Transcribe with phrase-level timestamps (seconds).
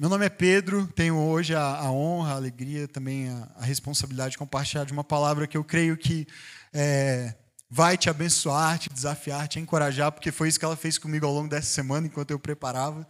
[0.00, 4.30] Meu nome é Pedro, tenho hoje a, a honra, a alegria, também a, a, responsabilidade
[4.30, 6.24] de compartilhar de uma palavra que eu creio que
[6.72, 7.34] é,
[7.68, 11.34] vai te abençoar, te desafiar, te encorajar, porque foi isso que ela fez comigo ao
[11.34, 13.04] longo dessa semana, enquanto eu preparava.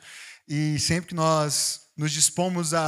[0.48, 2.80] E sempre que nós nos dispomos a,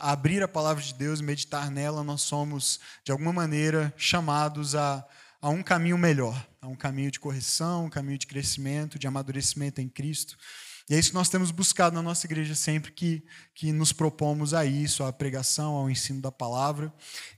[0.00, 5.06] a abrir a palavra de Deus meditar nela, nós somos, de alguma maneira, chamados a,
[5.42, 9.78] a um caminho melhor, a um caminho de correção, um caminho de crescimento, de amadurecimento
[9.78, 10.38] em Cristo.
[10.88, 14.52] E é isso que nós temos buscado na nossa igreja sempre que, que nos propomos
[14.54, 16.92] a isso, à pregação, ao ensino da palavra.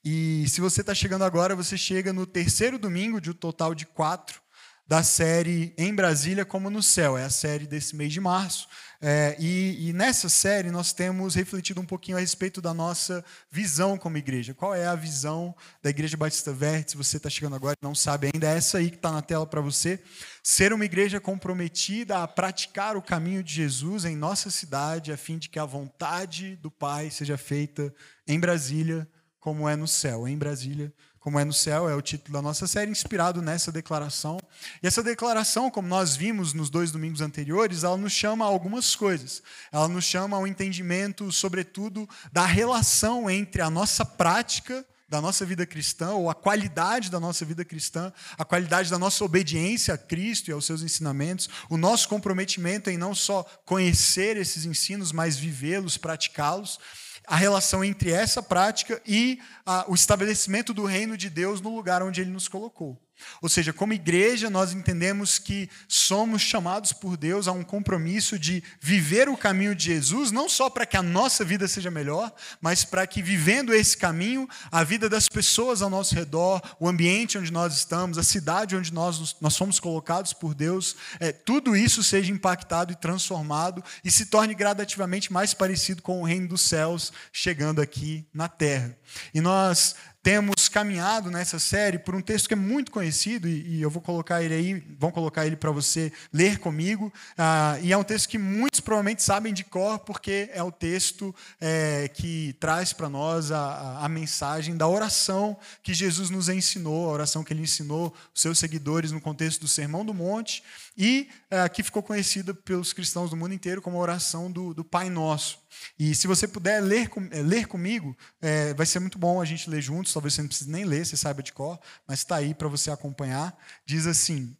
[0.05, 3.87] E se você está chegando agora, você chega no terceiro domingo de um total de
[3.87, 4.43] quatro
[4.87, 7.17] da série Em Brasília como no Céu.
[7.17, 8.69] É a série desse mês de março.
[9.07, 13.99] É, e, e, nessa série nós temos refletido um pouquinho a respeito da nossa visão
[13.99, 14.55] como igreja.
[14.55, 16.93] Qual é a visão da Igreja Batista Verde?
[16.93, 19.21] Se você está chegando agora e não sabe ainda, é essa aí que está na
[19.21, 20.01] tela para você.
[20.43, 25.37] Ser uma igreja comprometida a praticar o caminho de Jesus em nossa cidade, a fim
[25.37, 27.95] de que a vontade do Pai seja feita
[28.27, 29.07] em Brasília
[29.39, 30.27] como é no céu.
[30.27, 30.91] Em Brasília
[31.25, 34.39] como é no céu, é o título da nossa série, inspirado nessa declaração.
[34.83, 38.95] E essa declaração, como nós vimos nos dois domingos anteriores, ela nos chama a algumas
[38.95, 39.43] coisas.
[39.73, 45.65] Ela nos chama ao entendimento, sobretudo, da relação entre a nossa prática da nossa vida
[45.65, 50.49] cristã, ou a qualidade da nossa vida cristã, a qualidade da nossa obediência a Cristo
[50.51, 55.97] e aos seus ensinamentos, o nosso comprometimento em não só conhecer esses ensinos, mas vivê-los,
[55.97, 56.79] praticá-los
[57.27, 62.03] a relação entre essa prática e a, o estabelecimento do reino de Deus no lugar
[62.03, 62.99] onde ele nos colocou.
[63.41, 68.63] Ou seja, como igreja, nós entendemos que somos chamados por Deus a um compromisso de
[68.81, 72.85] viver o caminho de Jesus, não só para que a nossa vida seja melhor, mas
[72.85, 77.53] para que, vivendo esse caminho, a vida das pessoas ao nosso redor, o ambiente onde
[77.53, 82.33] nós estamos, a cidade onde nós, nós fomos colocados por Deus, é, tudo isso seja
[82.33, 87.81] impactado e transformado e se torne gradativamente mais parecido com o reino dos céus chegando
[87.81, 88.97] aqui na terra.
[89.33, 89.95] E nós
[90.25, 94.01] temos caminhado nessa série por um texto que é muito conhecido e, e eu vou
[94.01, 97.13] colocar ele aí, vão colocar ele para você ler comigo.
[97.37, 101.35] Ah, e é um texto que muitos provavelmente sabem de cor, porque é o texto
[101.61, 107.13] é, que traz para nós a, a, mensagem da oração que Jesus nos ensinou, a
[107.13, 110.63] oração que ele ensinou os seus seguidores no contexto do Sermão do Monte
[110.97, 114.85] e é, que ficou conhecida pelos cristãos do mundo inteiro como a oração do, do
[114.85, 115.59] Pai Nosso.
[115.99, 119.69] E se você puder ler, é, ler comigo, é, vai ser muito bom a gente
[119.69, 120.13] ler juntos.
[120.13, 122.91] Talvez você não precise nem ler, você saiba de cor, mas está aí para você
[122.91, 123.57] acompanhar.
[123.85, 124.57] Diz assim: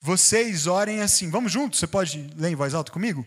[0.00, 1.30] Vocês orem assim.
[1.30, 1.78] Vamos juntos?
[1.78, 3.26] Você pode ler em voz alta comigo?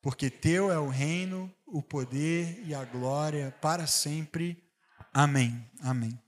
[0.00, 4.62] porque teu é o reino, o poder e a glória para sempre.
[5.12, 5.64] Amém.
[5.80, 6.18] Amém.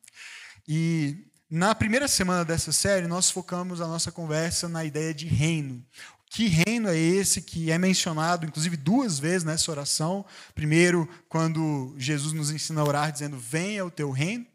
[0.66, 5.84] E na primeira semana dessa série, nós focamos a nossa conversa na ideia de reino.
[6.26, 10.24] Que reino é esse que é mencionado, inclusive, duas vezes nessa oração?
[10.54, 14.46] Primeiro, quando Jesus nos ensina a orar, dizendo: Venha o teu reino.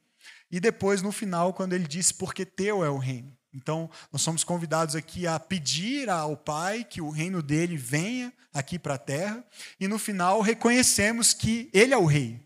[0.50, 3.35] E depois, no final, quando ele diz: Porque teu é o reino.
[3.56, 8.78] Então, nós somos convidados aqui a pedir ao Pai que o reino dele venha aqui
[8.78, 9.44] para a terra.
[9.80, 12.45] E no final, reconhecemos que ele é o rei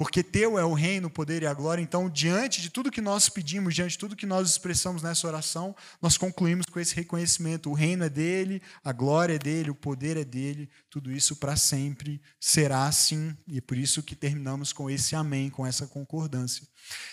[0.00, 1.82] porque teu é o reino, o poder e a glória.
[1.82, 5.76] Então, diante de tudo que nós pedimos, diante de tudo que nós expressamos nessa oração,
[6.00, 10.16] nós concluímos com esse reconhecimento: o reino é dele, a glória é dele, o poder
[10.16, 13.36] é dele, tudo isso para sempre será assim.
[13.46, 16.66] E é por isso que terminamos com esse amém, com essa concordância.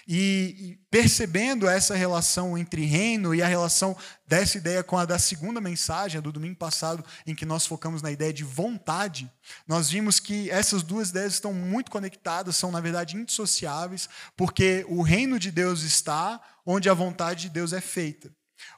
[0.07, 5.61] E percebendo essa relação entre reino e a relação dessa ideia com a da segunda
[5.61, 9.31] mensagem, a do domingo passado, em que nós focamos na ideia de vontade,
[9.65, 15.01] nós vimos que essas duas ideias estão muito conectadas, são, na verdade, indissociáveis, porque o
[15.01, 18.29] reino de Deus está onde a vontade de Deus é feita.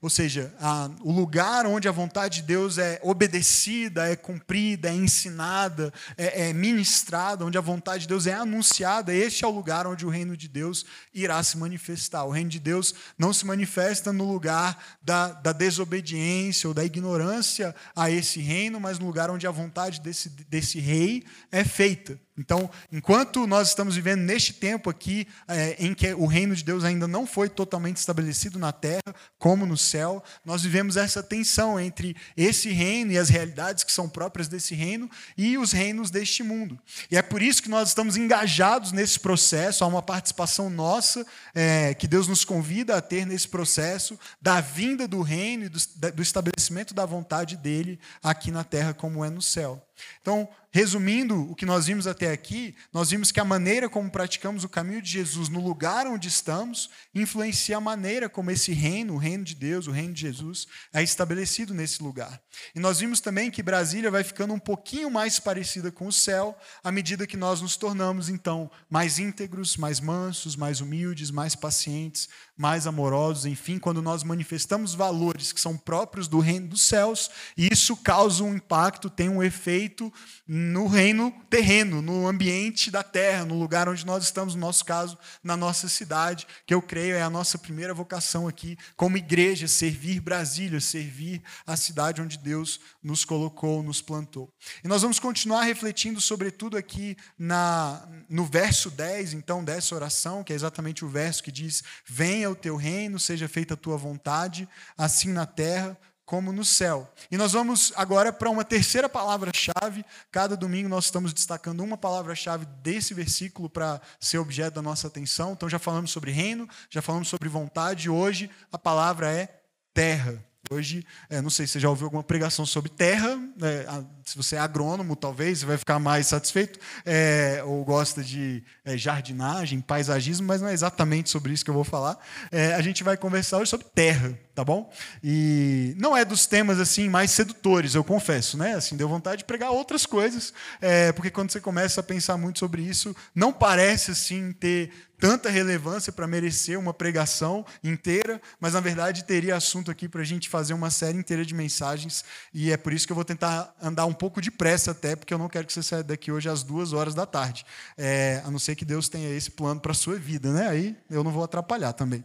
[0.02, 4.94] Ou seja, a, o lugar onde a vontade de Deus é obedecida, é cumprida, é
[4.94, 9.88] ensinada, é, é, ministrada, onde a vontade de Deus é anunciada, este é o lugar
[9.88, 12.24] onde o reino de Deus irá se manifestar.
[12.24, 17.76] O reino de Deus não se manifesta no lugar da, da desobediência ou da ignorância
[17.96, 22.20] a esse reino, mas no lugar onde a vontade desse, desse rei é feita.
[22.40, 26.86] Então, enquanto nós estamos vivendo neste tempo aqui, é, em que o reino de Deus
[26.86, 32.16] ainda não foi totalmente estabelecido na terra, como no céu, nós vivemos essa tensão entre
[32.38, 36.80] esse reino e as realidades que são próprias desse reino e os reinos deste mundo.
[37.12, 41.94] E é por isso que nós estamos engajados nesse processo, há uma participação nossa é,
[41.94, 45.80] que Deus nos convida a ter nesse processo da vinda do reino e do,
[46.14, 49.89] do estabelecimento da vontade dele aqui na terra, como é no céu.
[50.22, 54.64] Então, resumindo o que nós vimos até aqui, nós vimos que a maneira como praticamos
[54.64, 59.18] o caminho de Jesus no lugar onde estamos influencia a maneira como esse reino, o
[59.18, 62.40] reino de Deus, o reino de Jesus, é estabelecido nesse lugar.
[62.76, 66.58] E nós vimos também que Brasília vai ficando um pouquinho mais parecida com o céu
[66.84, 72.30] à medida que nós nos tornamos, então, mais íntegros, mais mansos, mais humildes, mais pacientes,
[72.60, 77.96] mais amorosos, enfim, quando nós manifestamos valores que são próprios do reino dos céus, isso
[77.96, 80.12] causa um impacto, tem um efeito
[80.46, 85.18] no reino terreno, no ambiente da terra, no lugar onde nós estamos, no nosso caso,
[85.42, 90.20] na nossa cidade, que eu creio é a nossa primeira vocação aqui, como igreja, servir
[90.20, 94.54] Brasília, servir a cidade onde Deus nos colocou, nos plantou.
[94.84, 100.52] E nós vamos continuar refletindo, sobretudo, aqui na, no verso 10, então, dessa oração, que
[100.52, 104.68] é exatamente o verso que diz: Venha o teu reino, seja feita a tua vontade,
[104.98, 105.98] assim na terra
[106.30, 107.12] como no céu.
[107.32, 110.06] E nós vamos agora para uma terceira palavra-chave.
[110.32, 115.54] Cada domingo nós estamos destacando uma palavra-chave desse versículo para ser objeto da nossa atenção.
[115.54, 118.12] Então já falamos sobre reino, já falamos sobre vontade.
[118.12, 119.48] Hoje a palavra é
[119.92, 120.49] terra.
[120.72, 123.40] Hoje, é, não sei se você já ouviu alguma pregação sobre terra.
[123.60, 126.80] É, se você é agrônomo, talvez, você vai ficar mais satisfeito.
[127.04, 131.76] É, ou gosta de é, jardinagem, paisagismo, mas não é exatamente sobre isso que eu
[131.76, 132.20] vou falar.
[132.52, 134.92] É, a gente vai conversar hoje sobre terra, tá bom?
[135.24, 138.74] E não é dos temas assim mais sedutores, eu confesso, né?
[138.74, 142.60] Assim, deu vontade de pregar outras coisas, é, porque quando você começa a pensar muito
[142.60, 148.80] sobre isso, não parece assim ter tanta relevância para merecer uma pregação inteira, mas na
[148.80, 152.24] verdade teria assunto aqui para a gente fazer uma série inteira de mensagens,
[152.54, 155.38] e é por isso que eu vou tentar andar um pouco depressa até, porque eu
[155.38, 157.66] não quero que você saia daqui hoje às duas horas da tarde,
[157.98, 160.70] é, a não ser que Deus tenha esse plano para sua vida, né?
[160.70, 162.24] aí eu não vou atrapalhar também.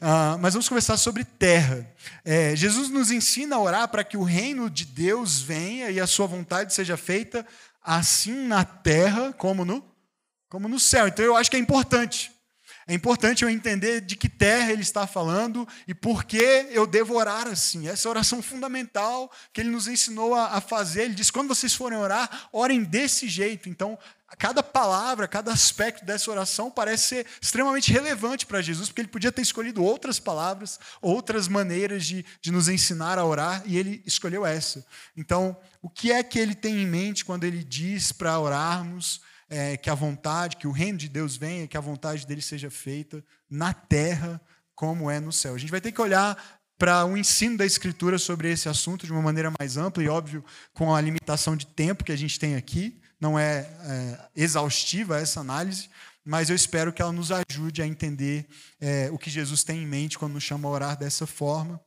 [0.00, 1.75] Ah, mas vamos conversar sobre terra.
[2.24, 6.06] É, Jesus nos ensina a orar para que o reino de Deus venha e a
[6.06, 7.46] sua vontade seja feita
[7.82, 9.84] assim na terra como no,
[10.48, 11.08] como no céu.
[11.08, 12.32] Então eu acho que é importante.
[12.88, 17.16] É importante eu entender de que terra ele está falando e por que eu devo
[17.16, 17.88] orar assim.
[17.88, 21.02] Essa é a oração fundamental que ele nos ensinou a, fazer.
[21.02, 23.68] Ele diz: quando vocês forem orar, orem desse jeito.
[23.68, 23.98] Então,
[24.38, 29.30] cada palavra, cada aspecto dessa oração parece ser extremamente relevante para Jesus, porque ele podia
[29.30, 34.44] ter escolhido outras palavras, outras maneiras de, de nos ensinar a orar, e ele escolheu
[34.44, 34.84] essa.
[35.16, 39.20] Então, o que é que ele tem em mente quando ele diz para orarmos?
[39.48, 42.70] é, que a vontade, que o reino de Deus venha, que a vontade dele seja
[42.70, 44.40] feita na terra
[44.74, 45.54] como é no céu.
[45.54, 46.36] A gente vai ter que olhar
[46.78, 50.08] para o um ensino da Escritura sobre esse assunto de uma maneira mais ampla e,
[50.08, 53.00] óbvio, com a limitação de tempo que a gente tem aqui.
[53.20, 55.88] Não é, é exaustiva essa análise,
[56.24, 58.46] mas eu espero que ela nos ajude a entender
[58.80, 61.80] é, o que Jesus tem em mente quando nos chama a orar dessa forma.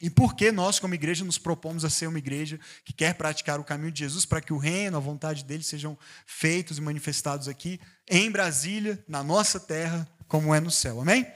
[0.00, 3.60] E por que nós, como igreja, nos propomos a ser uma igreja que quer praticar
[3.60, 7.46] o caminho de Jesus para que o reino, a vontade dele sejam feitos e manifestados
[7.46, 11.00] aqui em Brasília, na nossa terra, como é no céu.
[11.00, 11.26] Amém?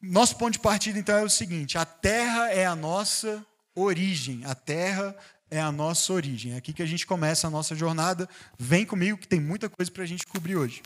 [0.00, 3.44] Nosso ponto de partida, então, é o seguinte: a terra é a nossa
[3.74, 5.16] origem, a terra
[5.52, 6.54] é a nossa origem.
[6.54, 8.26] É aqui que a gente começa a nossa jornada.
[8.58, 10.82] Vem comigo, que tem muita coisa para a gente cobrir hoje.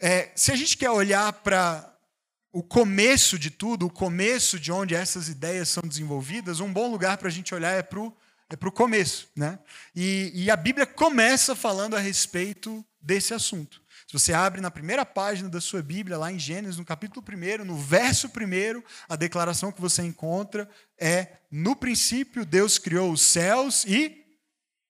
[0.00, 1.94] É, se a gente quer olhar para
[2.50, 7.18] o começo de tudo, o começo de onde essas ideias são desenvolvidas, um bom lugar
[7.18, 8.16] para a gente olhar é para o
[8.48, 9.28] é o começo.
[9.36, 9.58] Né?
[9.94, 13.82] E, e a Bíblia começa falando a respeito desse assunto.
[14.06, 17.64] Se você abre na primeira página da sua Bíblia, lá em Gênesis, no capítulo 1,
[17.64, 23.84] no verso 1, a declaração que você encontra é: No princípio, Deus criou os céus
[23.84, 24.24] e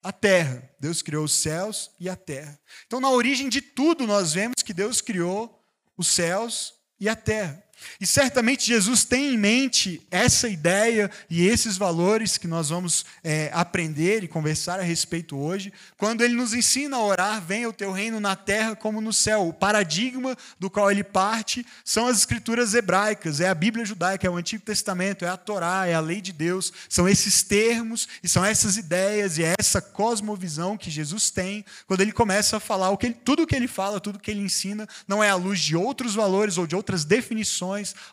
[0.02, 0.70] a terra.
[0.78, 2.60] Deus criou os céus e a terra.
[2.86, 5.64] Então, na origem de tudo, nós vemos que Deus criou
[5.96, 7.65] os céus e a terra.
[8.00, 13.50] E certamente Jesus tem em mente essa ideia e esses valores que nós vamos é,
[13.52, 17.92] aprender e conversar a respeito hoje, quando ele nos ensina a orar: venha o teu
[17.92, 19.48] reino na terra como no céu.
[19.48, 24.30] O paradigma do qual ele parte são as escrituras hebraicas, é a Bíblia judaica, é
[24.30, 26.72] o Antigo Testamento, é a Torá, é a lei de Deus.
[26.88, 32.00] São esses termos e são essas ideias e é essa cosmovisão que Jesus tem quando
[32.00, 34.88] ele começa a falar o que ele, tudo que ele fala, tudo que ele ensina,
[35.06, 37.65] não é à luz de outros valores ou de outras definições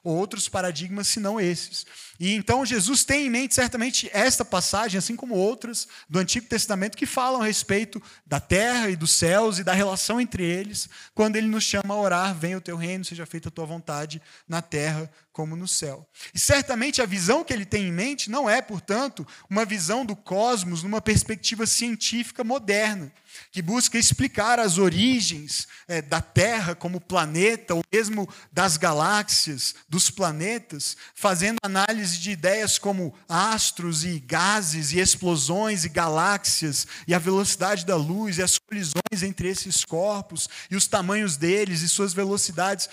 [0.04, 1.86] ou outros paradigmas senão esses.
[2.20, 6.98] E então Jesus tem em mente certamente esta passagem, assim como outras do Antigo Testamento
[6.98, 11.36] que falam a respeito da terra e dos céus e da relação entre eles, quando
[11.36, 14.62] ele nos chama a orar: venha o teu reino, seja feita a tua vontade na
[14.62, 16.08] terra como no céu.
[16.34, 20.16] E certamente a visão que ele tem em mente não é, portanto, uma visão do
[20.16, 23.12] cosmos numa perspectiva científica moderna,
[23.52, 30.10] que busca explicar as origens é, da Terra como planeta, ou mesmo das galáxias, dos
[30.10, 37.20] planetas, fazendo análise de ideias como astros e gases e explosões e galáxias e a
[37.20, 42.14] velocidade da luz e as colisões entre esses corpos e os tamanhos deles e suas
[42.14, 42.90] velocidades.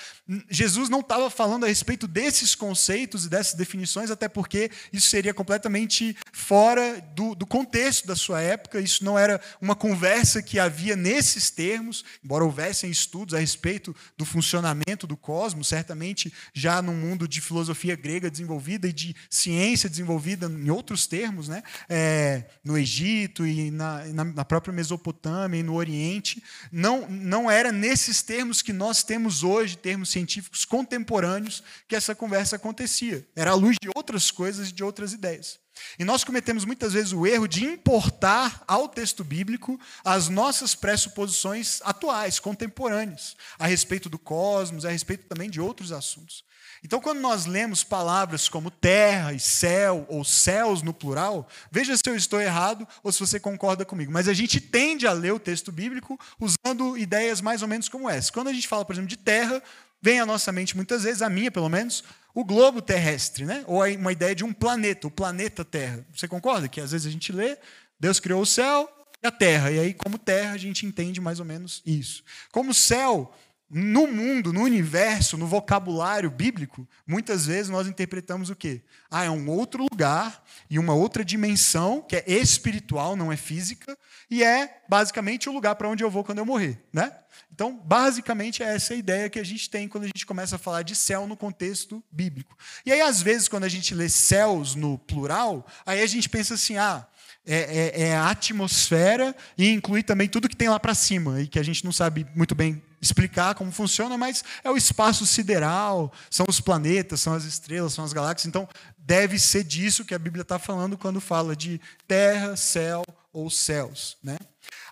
[0.49, 5.09] Jesus não estava falando a respeito desse desses conceitos e dessas definições, até porque isso
[5.09, 10.59] seria completamente fora do, do contexto da sua época, isso não era uma conversa que
[10.59, 16.93] havia nesses termos, embora houvessem estudos a respeito do funcionamento do cosmos, certamente já no
[16.93, 21.63] mundo de filosofia grega desenvolvida e de ciência desenvolvida em outros termos, né?
[21.89, 28.23] É, no Egito e na, na própria Mesopotâmia e no Oriente, não, não era nesses
[28.23, 33.27] termos que nós temos hoje, termos científicos contemporâneos, que essa conversa acontecia.
[33.35, 35.59] Era à luz de outras coisas e de outras ideias.
[35.99, 41.81] E nós cometemos muitas vezes o erro de importar ao texto bíblico as nossas pressuposições
[41.83, 46.45] atuais, contemporâneas, a respeito do cosmos, a respeito também de outros assuntos.
[46.83, 52.03] Então, quando nós lemos palavras como terra e céu, ou céus no plural, veja se
[52.07, 54.11] eu estou errado ou se você concorda comigo.
[54.11, 58.09] Mas a gente tende a ler o texto bíblico usando ideias mais ou menos como
[58.09, 58.33] essa.
[58.33, 59.63] Quando a gente fala, por exemplo, de terra,
[60.01, 62.03] vem à nossa mente muitas vezes, a minha pelo menos,
[62.35, 63.65] o globo terrestre, né?
[63.67, 66.05] ou uma ideia de um planeta, o planeta Terra.
[66.15, 67.57] Você concorda que às vezes a gente lê,
[67.99, 68.89] Deus criou o céu
[69.23, 72.25] e a terra, e aí, como terra, a gente entende mais ou menos isso.
[72.51, 73.35] Como céu,
[73.71, 78.83] no mundo, no universo, no vocabulário bíblico, muitas vezes nós interpretamos o quê?
[79.09, 83.97] Ah, é um outro lugar e uma outra dimensão que é espiritual, não é física,
[84.29, 87.13] e é basicamente o lugar para onde eu vou quando eu morrer, né?
[87.53, 90.59] Então, basicamente, é essa a ideia que a gente tem quando a gente começa a
[90.59, 92.57] falar de céu no contexto bíblico.
[92.85, 96.55] E aí, às vezes, quando a gente lê céus no plural, aí a gente pensa
[96.55, 97.07] assim: ah,
[97.47, 101.47] é, é, é a atmosfera e inclui também tudo que tem lá para cima, e
[101.47, 106.13] que a gente não sabe muito bem explicar como funciona, mas é o espaço sideral,
[106.31, 108.47] são os planetas, são as estrelas, são as galáxias.
[108.47, 113.03] Então, deve ser disso que a Bíblia está falando quando fala de terra, céu
[113.33, 114.17] ou céus.
[114.23, 114.37] Né?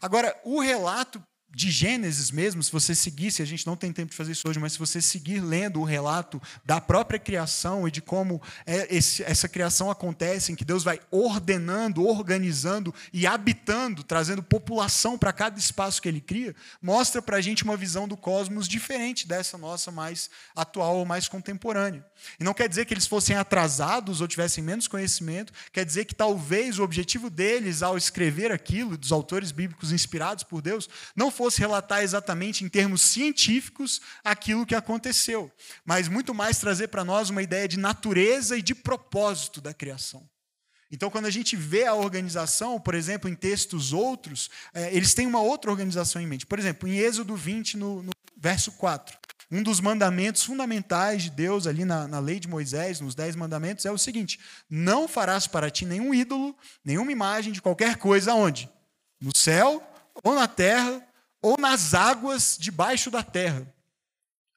[0.00, 4.16] Agora, o relato de Gênesis mesmo, se você seguisse, a gente não tem tempo de
[4.16, 8.02] fazer isso hoje, mas se você seguir lendo o relato da própria criação e de
[8.02, 15.16] como é essa criação acontece, em que Deus vai ordenando, organizando e habitando, trazendo população
[15.16, 19.26] para cada espaço que Ele cria, mostra para a gente uma visão do cosmos diferente
[19.26, 22.04] dessa nossa mais atual ou mais contemporânea.
[22.38, 26.14] E não quer dizer que eles fossem atrasados ou tivessem menos conhecimento, quer dizer que
[26.14, 31.60] talvez o objetivo deles ao escrever aquilo, dos autores bíblicos inspirados por Deus, não fosse
[31.60, 35.48] relatar exatamente em termos científicos aquilo que aconteceu,
[35.84, 40.28] mas muito mais trazer para nós uma ideia de natureza e de propósito da criação.
[40.90, 45.28] Então, quando a gente vê a organização, por exemplo, em textos outros, é, eles têm
[45.28, 46.44] uma outra organização em mente.
[46.44, 49.16] Por exemplo, em Êxodo 20, no, no verso 4,
[49.48, 53.86] um dos mandamentos fundamentais de Deus ali na, na lei de Moisés, nos Dez Mandamentos,
[53.86, 58.68] é o seguinte: não farás para ti nenhum ídolo, nenhuma imagem de qualquer coisa, onde?
[59.20, 59.82] No céu,
[60.24, 61.07] ou na terra,
[61.42, 63.66] ou nas águas debaixo da terra.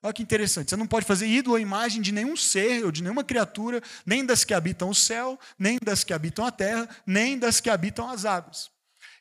[0.04, 0.70] Olha que interessante.
[0.70, 4.26] Você não pode fazer ídolo ou imagem de nenhum ser ou de nenhuma criatura, nem
[4.26, 8.10] das que habitam o céu, nem das que habitam a terra, nem das que habitam
[8.10, 8.72] as águas.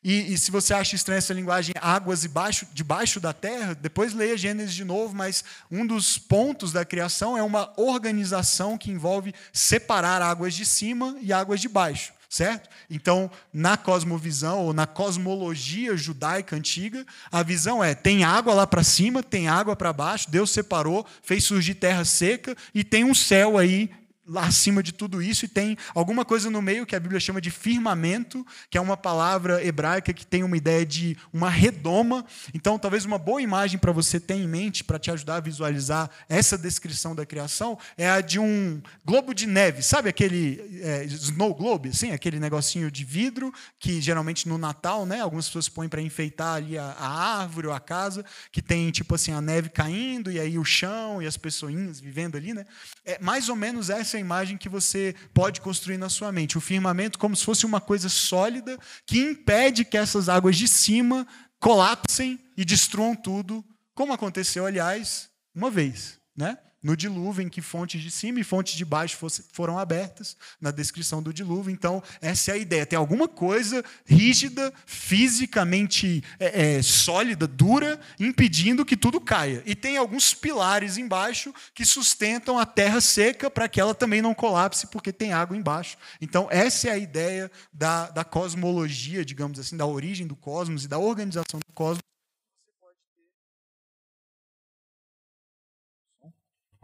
[0.02, 4.38] E, e se você acha estranha essa linguagem águas debaixo, debaixo da terra, depois leia
[4.38, 10.22] Gênesis de novo, mas um dos pontos da criação é uma organização que envolve separar
[10.22, 12.70] águas de cima e águas de baixo certo?
[12.88, 18.84] Então, na cosmovisão ou na cosmologia judaica antiga, a visão é: tem água lá para
[18.84, 23.58] cima, tem água para baixo, Deus separou, fez surgir terra seca e tem um céu
[23.58, 23.90] aí
[24.30, 27.40] lá acima de tudo isso e tem alguma coisa no meio que a Bíblia chama
[27.40, 32.24] de firmamento, que é uma palavra hebraica que tem uma ideia de uma redoma.
[32.54, 36.08] Então, talvez uma boa imagem para você ter em mente, para te ajudar a visualizar
[36.28, 39.82] essa descrição da criação, é a de um globo de neve.
[39.82, 45.20] Sabe aquele é, snow globe, assim, aquele negocinho de vidro que geralmente no Natal, né,
[45.20, 49.14] algumas pessoas põem para enfeitar ali a, a árvore ou a casa, que tem tipo
[49.14, 52.64] assim a neve caindo e aí o chão e as pessoinhas vivendo ali, né?
[53.04, 56.56] É mais ou menos essa imagem que você pode construir na sua mente.
[56.56, 61.26] O firmamento como se fosse uma coisa sólida que impede que essas águas de cima
[61.58, 66.56] colapsem e destruam tudo, como aconteceu, aliás, uma vez, né?
[66.82, 69.18] No dilúvio, em que fontes de cima e fontes de baixo
[69.52, 71.70] foram abertas, na descrição do dilúvio.
[71.70, 72.86] Então, essa é a ideia.
[72.86, 79.62] Tem alguma coisa rígida, fisicamente é, é, sólida, dura, impedindo que tudo caia.
[79.66, 84.34] E tem alguns pilares embaixo que sustentam a terra seca para que ela também não
[84.34, 85.96] colapse, porque tem água embaixo.
[86.20, 90.88] Então, essa é a ideia da, da cosmologia, digamos assim, da origem do cosmos e
[90.88, 92.09] da organização do cosmos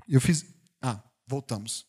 [0.09, 0.45] Eu fiz.
[0.81, 1.87] Ah, voltamos.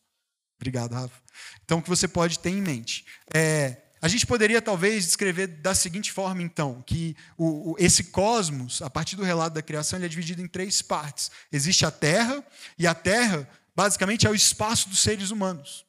[0.58, 1.22] Obrigado, Rafa.
[1.64, 3.04] Então, o que você pode ter em mente?
[3.32, 8.82] É, a gente poderia talvez descrever da seguinte forma, então, que o, o, esse cosmos,
[8.82, 11.30] a partir do relato da criação, ele é dividido em três partes.
[11.52, 12.44] Existe a Terra,
[12.78, 15.84] e a Terra, basicamente, é o espaço dos seres humanos.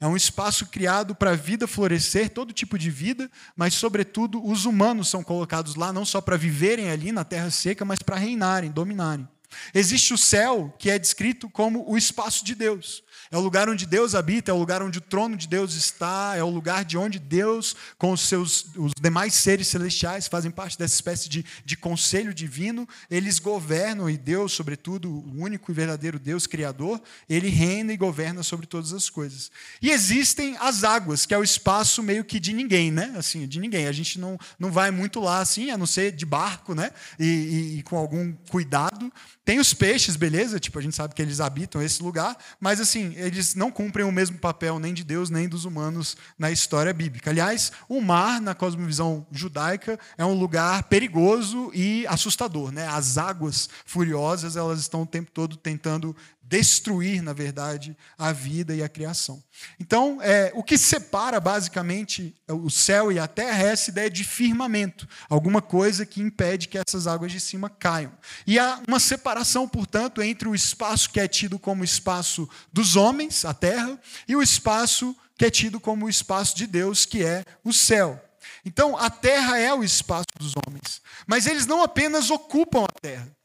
[0.00, 4.64] É um espaço criado para a vida florescer, todo tipo de vida, mas, sobretudo, os
[4.64, 8.70] humanos são colocados lá não só para viverem ali na terra seca, mas para reinarem,
[8.70, 9.28] dominarem.
[9.74, 13.02] Existe o céu, que é descrito como o espaço de Deus.
[13.30, 16.34] É o lugar onde Deus habita, é o lugar onde o trono de Deus está,
[16.34, 20.78] é o lugar de onde Deus, com os seus os demais seres celestiais, fazem parte
[20.78, 22.88] dessa espécie de, de conselho divino.
[23.10, 28.42] Eles governam, e Deus, sobretudo, o único e verdadeiro Deus Criador, ele reina e governa
[28.42, 29.50] sobre todas as coisas.
[29.82, 33.12] E existem as águas, que é o espaço meio que de ninguém, né?
[33.16, 33.86] Assim, de ninguém.
[33.86, 36.90] A gente não, não vai muito lá assim, a não ser de barco, né?
[37.18, 39.12] e, e, e com algum cuidado.
[39.48, 40.60] Tem os peixes, beleza?
[40.60, 44.12] Tipo, a gente sabe que eles habitam esse lugar, mas assim, eles não cumprem o
[44.12, 47.30] mesmo papel nem de Deus nem dos humanos na história bíblica.
[47.30, 52.70] Aliás, o mar, na cosmovisão judaica, é um lugar perigoso e assustador.
[52.70, 52.86] Né?
[52.88, 56.14] As águas furiosas, elas estão o tempo todo tentando
[56.48, 59.42] destruir, na verdade, a vida e a criação.
[59.78, 64.24] Então, é, o que separa basicamente o céu e a terra é essa ideia de
[64.24, 68.12] firmamento, alguma coisa que impede que essas águas de cima caiam.
[68.46, 73.44] E há uma separação, portanto, entre o espaço que é tido como espaço dos homens,
[73.44, 77.44] a terra, e o espaço que é tido como o espaço de Deus, que é
[77.62, 78.20] o céu.
[78.64, 83.37] Então, a terra é o espaço dos homens, mas eles não apenas ocupam a terra.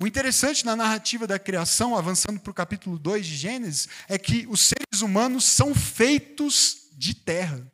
[0.00, 4.46] O interessante na narrativa da criação, avançando para o capítulo 2 de Gênesis, é que
[4.48, 7.70] os seres humanos são feitos de terra.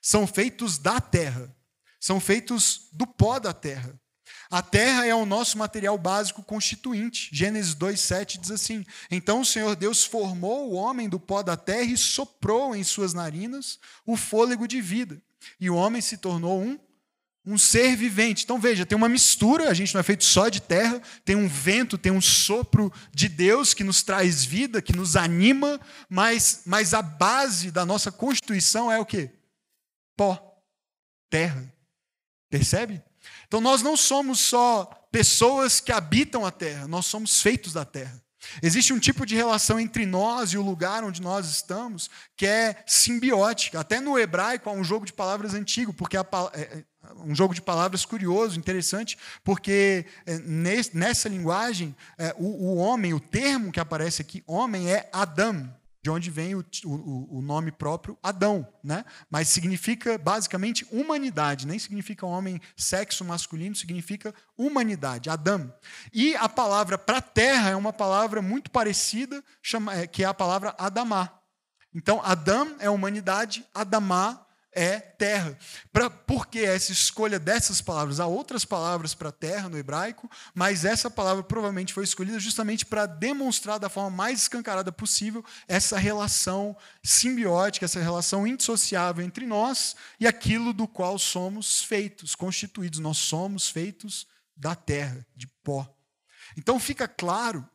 [0.00, 1.52] São feitos da terra.
[1.98, 3.98] São feitos do pó da terra.
[4.48, 7.30] A terra é o nosso material básico constituinte.
[7.32, 11.90] Gênesis 2:7 diz assim: Então o Senhor Deus formou o homem do pó da terra
[11.90, 15.20] e soprou em suas narinas o fôlego de vida.
[15.58, 16.78] E o homem se tornou um
[17.46, 18.42] um ser vivente.
[18.42, 21.46] Então veja, tem uma mistura, a gente não é feito só de terra, tem um
[21.46, 26.92] vento, tem um sopro de Deus que nos traz vida, que nos anima, mas, mas
[26.92, 29.30] a base da nossa constituição é o quê?
[30.16, 30.60] Pó,
[31.30, 31.72] terra.
[32.50, 33.02] Percebe?
[33.46, 38.20] Então nós não somos só pessoas que habitam a terra, nós somos feitos da terra.
[38.62, 42.82] Existe um tipo de relação entre nós e o lugar onde nós estamos que é
[42.86, 43.80] simbiótica.
[43.80, 46.84] Até no hebraico há um jogo de palavras antigo, porque a, é, é,
[47.24, 50.38] um jogo de palavras curioso, interessante, porque é,
[50.92, 51.94] nessa linguagem
[52.36, 55.68] o, o homem, o termo que aparece aqui, homem, é Adam
[56.06, 59.04] de onde vem o, nome próprio Adão, né?
[59.28, 65.74] Mas significa basicamente humanidade, nem significa homem, sexo masculino, significa humanidade, Adão.
[66.12, 69.42] E a palavra para terra é uma palavra muito parecida,
[69.96, 71.28] é, que é a palavra Adamá.
[71.92, 74.45] Então, Adão é humanidade, Adamá
[74.76, 75.58] é terra.
[75.90, 78.20] Pra, por que essa escolha dessas palavras?
[78.20, 83.06] Há outras palavras para terra no hebraico, mas essa palavra provavelmente foi escolhida justamente para
[83.06, 90.26] demonstrar da forma mais escancarada possível essa relação simbiótica, essa relação indissociável entre nós e
[90.26, 92.98] aquilo do qual somos feitos, constituídos.
[92.98, 95.90] Nós somos feitos da terra, de pó.
[96.54, 97.66] Então fica claro,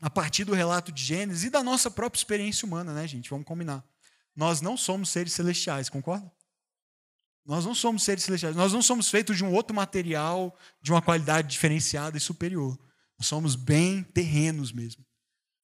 [0.00, 3.30] a partir do relato de Gênesis e da nossa própria experiência humana, né, gente?
[3.30, 3.84] Vamos combinar.
[4.36, 6.30] Nós não somos seres celestiais, concorda?
[7.46, 8.56] Nós não somos seres celestiais.
[8.56, 12.78] Nós não somos feitos de um outro material de uma qualidade diferenciada e superior.
[13.18, 15.04] Nós somos bem terrenos mesmo.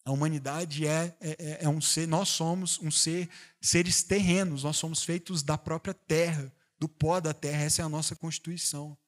[0.04, 3.28] A humanidade é, é, é, é um ser, nós somos um ser,
[3.61, 7.88] seres terrenos, nós somos feitos da própria terra, do pó da terra, essa é a
[7.88, 8.98] nossa constituição.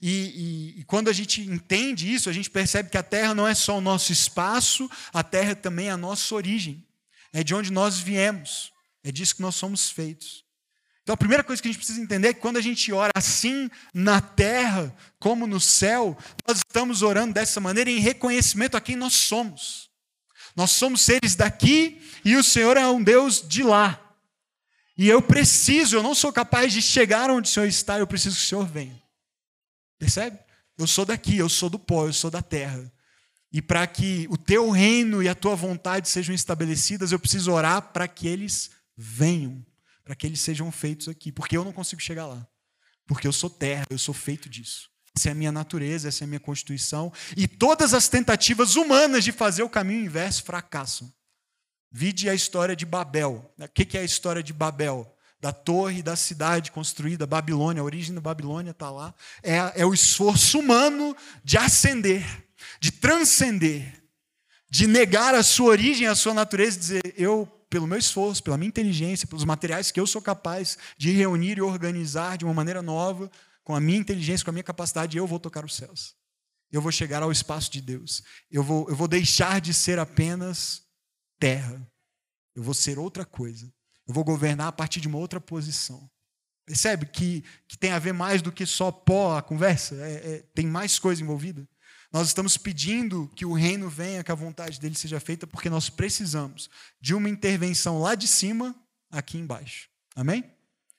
[0.00, 3.46] E, e, e, quando a gente entende isso, a gente percebe que a terra não
[3.46, 6.86] é só o nosso espaço, a terra também é a nossa origem,
[7.32, 8.72] é de onde nós viemos,
[9.04, 10.44] é disso que nós somos feitos.
[11.02, 13.12] Então a primeira coisa que a gente precisa entender é que quando a gente ora
[13.16, 18.94] assim na terra como no céu, nós estamos orando dessa maneira em reconhecimento a quem
[18.94, 19.88] nós somos.
[20.54, 23.98] Nós somos seres daqui e o Senhor é um Deus de lá.
[24.98, 28.36] E eu preciso, eu não sou capaz de chegar onde o Senhor está, eu preciso
[28.36, 29.00] que o Senhor venha.
[29.98, 30.38] Percebe?
[30.76, 32.92] Eu sou daqui, eu sou do pó, eu sou da terra.
[33.50, 37.80] E para que o teu reino e a tua vontade sejam estabelecidas, eu preciso orar
[37.80, 39.64] para que eles venham,
[40.02, 42.44] para que eles sejam feitos aqui, porque eu não consigo chegar lá.
[43.06, 44.90] Porque eu sou terra, eu sou feito disso.
[45.16, 47.12] Essa é a minha natureza, essa é a minha constituição.
[47.36, 51.12] E todas as tentativas humanas de fazer o caminho inverso fracassam.
[51.90, 53.54] Vide a história de Babel.
[53.58, 55.14] O que é a história de Babel?
[55.40, 59.14] Da torre da cidade construída, Babilônia, a origem da Babilônia está lá.
[59.42, 62.24] É, é o esforço humano de ascender,
[62.80, 64.02] de transcender,
[64.68, 68.68] de negar a sua origem, a sua natureza dizer: eu, pelo meu esforço, pela minha
[68.68, 73.30] inteligência, pelos materiais que eu sou capaz de reunir e organizar de uma maneira nova,
[73.62, 76.16] com a minha inteligência, com a minha capacidade, eu vou tocar os céus.
[76.70, 78.22] Eu vou chegar ao espaço de Deus.
[78.50, 80.82] Eu vou, eu vou deixar de ser apenas
[81.38, 81.86] terra.
[82.54, 83.72] Eu vou ser outra coisa.
[84.06, 86.10] Eu vou governar a partir de uma outra posição.
[86.64, 89.94] Percebe que, que tem a ver mais do que só pó a conversa?
[89.96, 91.66] É, é, tem mais coisa envolvida?
[92.10, 95.90] Nós estamos pedindo que o reino venha, que a vontade dele seja feita, porque nós
[95.90, 98.74] precisamos de uma intervenção lá de cima,
[99.10, 99.88] aqui embaixo.
[100.16, 100.44] Amém?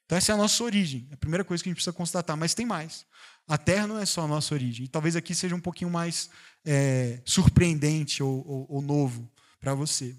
[0.06, 2.36] Então, essa é a nossa origem, é a primeira coisa que a gente precisa constatar,
[2.36, 3.06] mas tem mais.
[3.48, 4.86] A terra não é só a nossa origem.
[4.86, 6.30] E talvez aqui seja um pouquinho mais
[6.64, 10.16] é, surpreendente ou, ou, ou novo para você.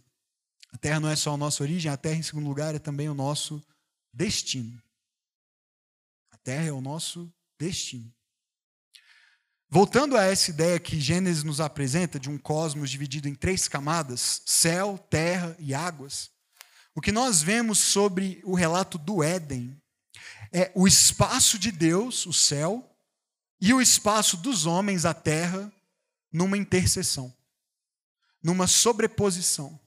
[0.72, 3.08] A terra não é só a nossa origem, a terra, em segundo lugar, é também
[3.08, 3.64] o nosso
[4.12, 4.80] destino.
[6.30, 8.12] A terra é o nosso destino.
[9.72, 14.42] Voltando a essa ideia que Gênesis nos apresenta de um cosmos dividido em três camadas:
[14.44, 16.28] céu, terra e águas.
[16.92, 19.80] O que nós vemos sobre o relato do Éden
[20.52, 22.84] é o espaço de Deus, o céu,
[23.60, 25.72] e o espaço dos homens, a terra,
[26.32, 27.32] numa interseção,
[28.42, 29.78] numa sobreposição.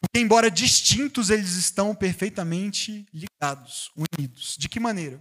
[0.00, 4.56] Porque, embora distintos, eles estão perfeitamente ligados, unidos.
[4.56, 5.20] De que maneira?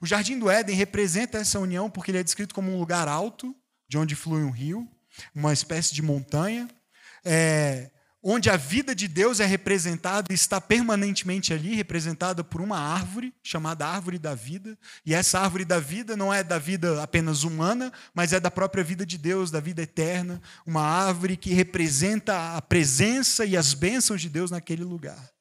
[0.00, 3.54] O jardim do Éden representa essa união porque ele é descrito como um lugar alto,
[3.88, 4.88] de onde flui um rio,
[5.34, 6.68] uma espécie de montanha.
[7.24, 7.90] É,
[8.22, 13.32] onde a vida de Deus é representada e está permanentemente ali, representada por uma árvore,
[13.42, 14.76] chamada árvore da vida.
[15.06, 18.84] E essa árvore da vida não é da vida apenas humana, mas é da própria
[18.84, 20.40] vida de Deus, da vida eterna.
[20.66, 25.37] Uma árvore que representa a presença e as bênçãos de Deus naquele lugar.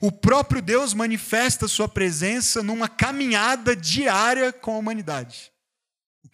[0.00, 5.54] O próprio Deus manifesta sua presença numa caminhada diária com a humanidade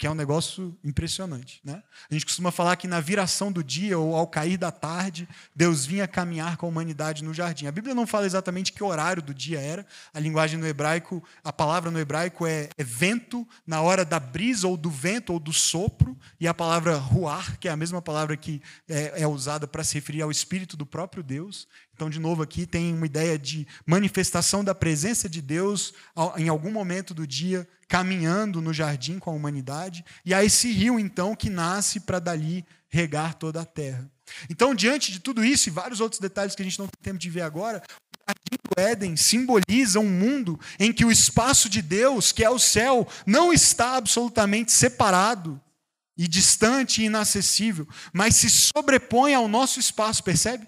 [0.01, 1.61] que é um negócio impressionante.
[1.63, 1.83] Né?
[2.11, 5.85] A gente costuma falar que na viração do dia ou ao cair da tarde, Deus
[5.85, 7.67] vinha caminhar com a humanidade no jardim.
[7.67, 9.87] A Bíblia não fala exatamente que horário do dia era.
[10.15, 14.67] A linguagem no hebraico, a palavra no hebraico é, é vento na hora da brisa
[14.67, 18.39] ou do vento ou do sopro, e a palavra ruar, que é a mesma palavra
[18.39, 21.69] que é, é usada para se referir ao espírito do próprio Deus.
[22.01, 25.93] Então, de novo, aqui tem uma ideia de manifestação da presença de Deus
[26.39, 30.99] em algum momento do dia, caminhando no jardim com a humanidade, e há esse rio,
[30.99, 34.11] então, que nasce para dali regar toda a terra.
[34.49, 37.19] Então, diante de tudo isso e vários outros detalhes que a gente não tem tempo
[37.19, 41.83] de ver agora, o jardim do Éden simboliza um mundo em que o espaço de
[41.83, 45.61] Deus, que é o céu, não está absolutamente separado
[46.17, 50.67] e distante e inacessível, mas se sobrepõe ao nosso espaço, percebe?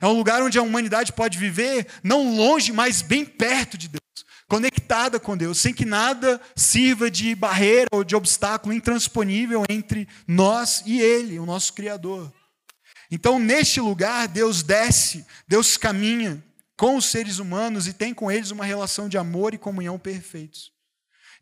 [0.00, 4.24] É um lugar onde a humanidade pode viver não longe, mas bem perto de Deus,
[4.48, 10.82] conectada com Deus, sem que nada sirva de barreira ou de obstáculo intransponível entre nós
[10.84, 12.32] e Ele, o nosso Criador.
[13.10, 16.42] Então, neste lugar, Deus desce, Deus caminha
[16.76, 20.73] com os seres humanos e tem com eles uma relação de amor e comunhão perfeitos.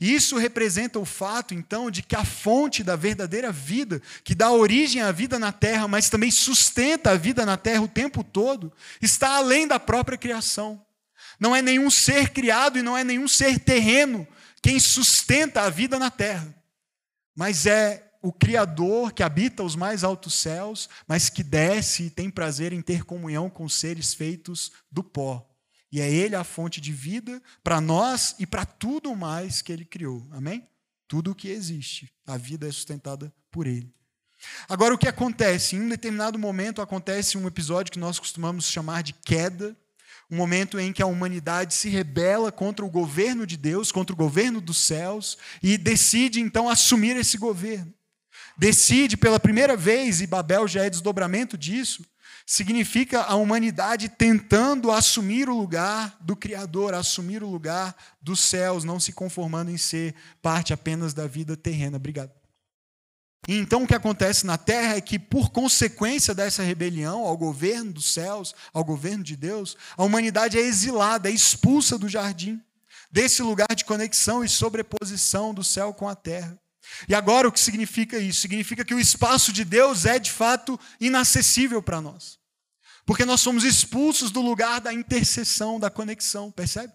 [0.04, 5.00] Isso representa o fato, então, de que a fonte da verdadeira vida, que dá origem
[5.00, 9.36] à vida na terra, mas também sustenta a vida na terra o tempo todo, está
[9.36, 10.84] além da própria criação.
[11.38, 14.26] Não é nenhum ser criado e não é nenhum ser terreno
[14.60, 16.52] quem sustenta a vida na terra,
[17.32, 22.28] mas é o Criador que habita os mais altos céus, mas que desce e tem
[22.28, 25.48] prazer em ter comunhão com seres feitos do pó.
[25.92, 29.84] E é Ele a fonte de vida para nós e para tudo mais que Ele
[29.84, 30.26] criou.
[30.32, 30.66] Amém?
[31.06, 32.10] Tudo o que existe.
[32.26, 33.94] A vida é sustentada por Ele.
[34.68, 35.76] Agora, o que acontece?
[35.76, 39.76] Em um determinado momento acontece um episódio que nós costumamos chamar de queda,
[40.30, 44.16] um momento em que a humanidade se rebela contra o governo de Deus, contra o
[44.16, 47.92] governo dos céus, e decide então assumir esse governo.
[48.56, 52.04] Decide pela primeira vez, e Babel já é desdobramento disso,
[52.52, 59.00] significa a humanidade tentando assumir o lugar do Criador, assumir o lugar dos céus, não
[59.00, 61.96] se conformando em ser parte apenas da vida terrena.
[61.96, 62.30] Obrigado.
[63.48, 68.12] Então o que acontece na terra é que, por consequência dessa rebelião ao governo dos
[68.12, 72.60] céus, ao governo de Deus, a humanidade é exilada, é expulsa do jardim,
[73.10, 76.60] desse lugar de conexão e sobreposição do céu com a terra.
[77.08, 78.42] E agora o que significa isso?
[78.42, 82.41] Significa que o espaço de Deus é de fato inacessível para nós.
[83.12, 86.94] Porque nós somos expulsos do lugar da intercessão, da conexão, percebe?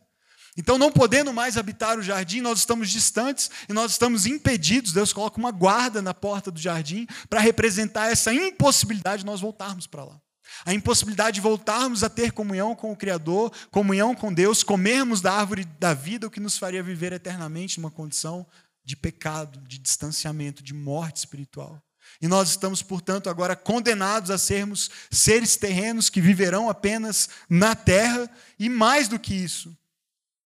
[0.58, 4.94] Então, não podendo mais habitar o jardim, nós estamos distantes e nós estamos impedidos.
[4.94, 9.86] Deus coloca uma guarda na porta do jardim para representar essa impossibilidade de nós voltarmos
[9.86, 10.20] para lá.
[10.66, 15.34] A impossibilidade de voltarmos a ter comunhão com o Criador, comunhão com Deus, comermos da
[15.34, 18.44] árvore da vida, o que nos faria viver eternamente numa condição
[18.84, 21.80] de pecado, de distanciamento, de morte espiritual.
[22.22, 28.30] E nós estamos, portanto, agora condenados a sermos seres terrenos que viverão apenas na terra
[28.58, 29.78] e, mais do que isso,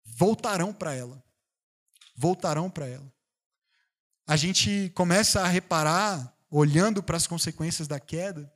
[0.05, 1.23] voltarão para ela.
[2.15, 3.11] Voltarão para ela.
[4.27, 8.51] A gente começa a reparar, olhando para as consequências da queda,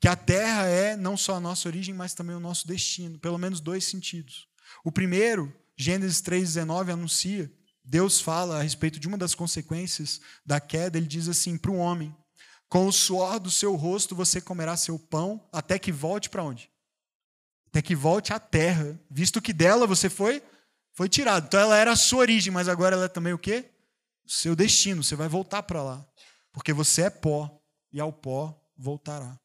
[0.00, 3.38] que a terra é não só a nossa origem, mas também o nosso destino, pelo
[3.38, 4.48] menos dois sentidos.
[4.84, 7.52] O primeiro, Gênesis 3,19 anuncia
[7.88, 11.78] Deus fala a respeito de uma das consequências da queda, ele diz assim para o
[11.78, 12.14] homem:
[12.68, 16.70] Com o suor do seu rosto você comerá seu pão, até que volte para onde?
[17.68, 20.42] Até que volte à terra, visto que dela você foi
[20.92, 21.46] foi tirado.
[21.46, 23.70] Então ela era a sua origem, mas agora ela é também o quê?
[24.26, 26.04] O seu destino, você vai voltar para lá.
[26.52, 27.58] Porque você é pó,
[27.92, 29.38] e ao pó voltará.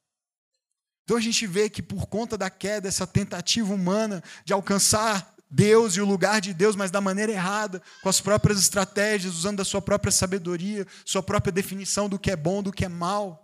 [1.03, 5.96] Então a gente vê que por conta da queda, essa tentativa humana de alcançar Deus
[5.96, 9.66] e o lugar de Deus, mas da maneira errada, com as próprias estratégias, usando a
[9.66, 13.39] sua própria sabedoria, sua própria definição do que é bom, do que é mal.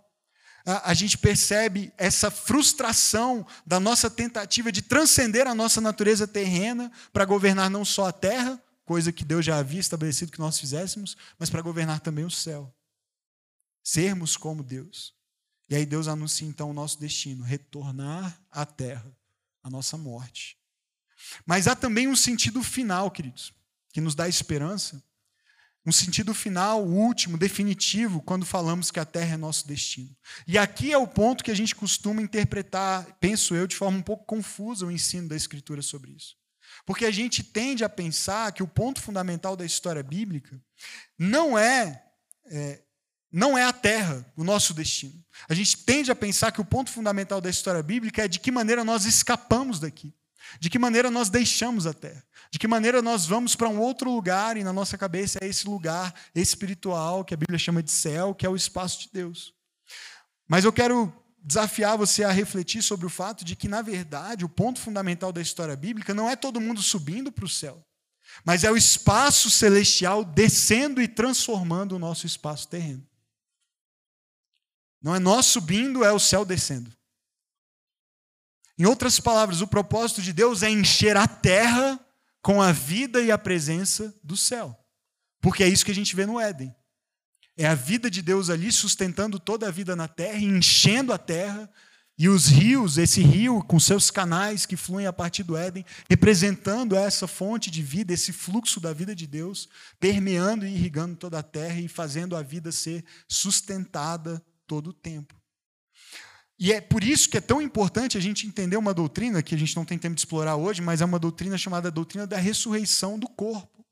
[0.64, 7.24] A, gente percebe essa frustração da nossa tentativa de transcender a nossa natureza terrena para
[7.24, 11.48] governar não só a terra, coisa que Deus já havia estabelecido que nós fizéssemos, mas
[11.48, 12.74] para governar também o céu.
[13.84, 15.14] Sermos como Deus.
[15.68, 19.16] E aí Deus anuncia então o nosso destino: retornar à terra,
[19.62, 20.59] a nossa morte.
[21.44, 23.52] Mas há também um sentido final, queridos,
[23.92, 25.02] que nos dá esperança.
[25.84, 30.14] Um sentido final, último, definitivo, quando falamos que a terra é nosso destino.
[30.46, 34.02] E aqui é o ponto que a gente costuma interpretar, penso eu, de forma um
[34.02, 36.36] pouco confusa o ensino da Escritura sobre isso.
[36.84, 40.60] Porque a gente tende a pensar que o ponto fundamental da história bíblica
[41.18, 42.04] não é,
[42.46, 42.82] é
[43.32, 45.24] não é a terra o nosso destino.
[45.48, 48.50] A gente tende a pensar que o ponto fundamental da história bíblica é de que
[48.50, 50.12] maneira nós escapamos daqui.
[50.58, 52.24] De que maneira nós deixamos a terra?
[52.50, 55.68] De que maneira nós vamos para um outro lugar e na nossa cabeça é esse
[55.68, 59.54] lugar espiritual que a Bíblia chama de céu, que é o espaço de Deus.
[60.48, 64.48] Mas eu quero desafiar você a refletir sobre o fato de que, na verdade, o
[64.48, 67.82] ponto fundamental da história bíblica não é todo mundo subindo para o céu,
[68.44, 73.06] mas é o espaço celestial descendo e transformando o nosso espaço terreno.
[75.02, 76.92] Não é nós subindo, é o céu descendo.
[78.80, 82.00] Em outras palavras, o propósito de Deus é encher a terra
[82.40, 84.74] com a vida e a presença do céu.
[85.38, 86.74] Porque é isso que a gente vê no Éden.
[87.58, 91.70] É a vida de Deus ali sustentando toda a vida na terra, enchendo a terra,
[92.16, 96.96] e os rios, esse rio com seus canais que fluem a partir do Éden, representando
[96.96, 101.42] essa fonte de vida, esse fluxo da vida de Deus, permeando e irrigando toda a
[101.42, 105.39] terra e fazendo a vida ser sustentada todo o tempo.
[106.60, 109.58] E é por isso que é tão importante a gente entender uma doutrina que a
[109.58, 113.18] gente não tem tempo de explorar hoje, mas é uma doutrina chamada doutrina da ressurreição
[113.18, 113.82] do corpo.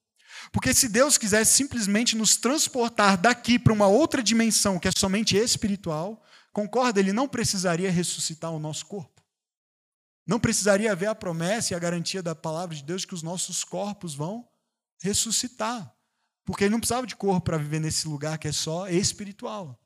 [0.53, 5.35] Porque se Deus quisesse simplesmente nos transportar daqui para uma outra dimensão que é somente
[5.35, 9.23] espiritual, concorda, ele não precisaria ressuscitar o nosso corpo.
[10.27, 13.65] Não precisaria haver a promessa e a garantia da palavra de Deus que os nossos
[13.65, 14.47] corpos vão
[15.01, 15.91] ressuscitar.
[16.45, 19.81] Porque ele não precisava de corpo para viver nesse lugar que é só espiritual.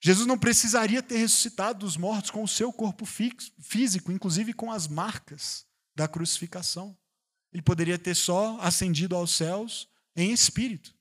[0.00, 4.86] Jesus não precisaria ter ressuscitado dos mortos com o seu corpo físico, inclusive com as
[4.86, 6.96] marcas da crucificação.
[7.52, 10.94] Ele poderia ter só ascendido aos céus em espírito,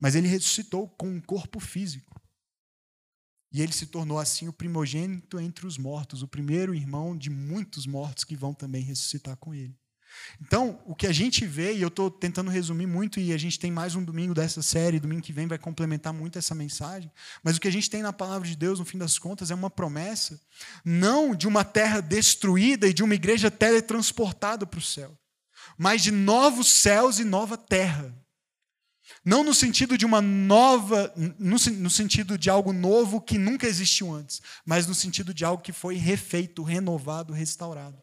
[0.00, 2.20] mas ele ressuscitou com um corpo físico.
[3.52, 7.86] E ele se tornou assim o primogênito entre os mortos, o primeiro irmão de muitos
[7.86, 9.78] mortos que vão também ressuscitar com ele.
[10.40, 13.58] Então, o que a gente vê, e eu estou tentando resumir muito, e a gente
[13.58, 17.10] tem mais um domingo dessa série, domingo que vem vai complementar muito essa mensagem,
[17.42, 19.54] mas o que a gente tem na palavra de Deus, no fim das contas, é
[19.54, 20.40] uma promessa,
[20.84, 25.16] não de uma terra destruída e de uma igreja teletransportada para o céu,
[25.78, 28.14] mas de novos céus e nova terra.
[29.24, 34.12] Não no sentido de uma nova, no, no, sentido de algo novo que nunca existiu
[34.12, 38.02] antes, mas no sentido de algo que foi refeito, renovado, restaurado.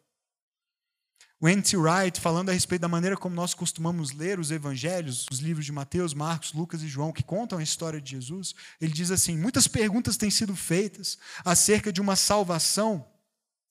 [1.42, 1.74] O N.T.
[1.74, 5.72] Wright, falando a respeito da maneira como nós costumamos ler os evangelhos, os livros de
[5.72, 9.66] Mateus, Marcos, Lucas e João, que contam a história de Jesus, ele diz assim: muitas
[9.66, 13.06] perguntas têm sido feitas acerca de uma salvação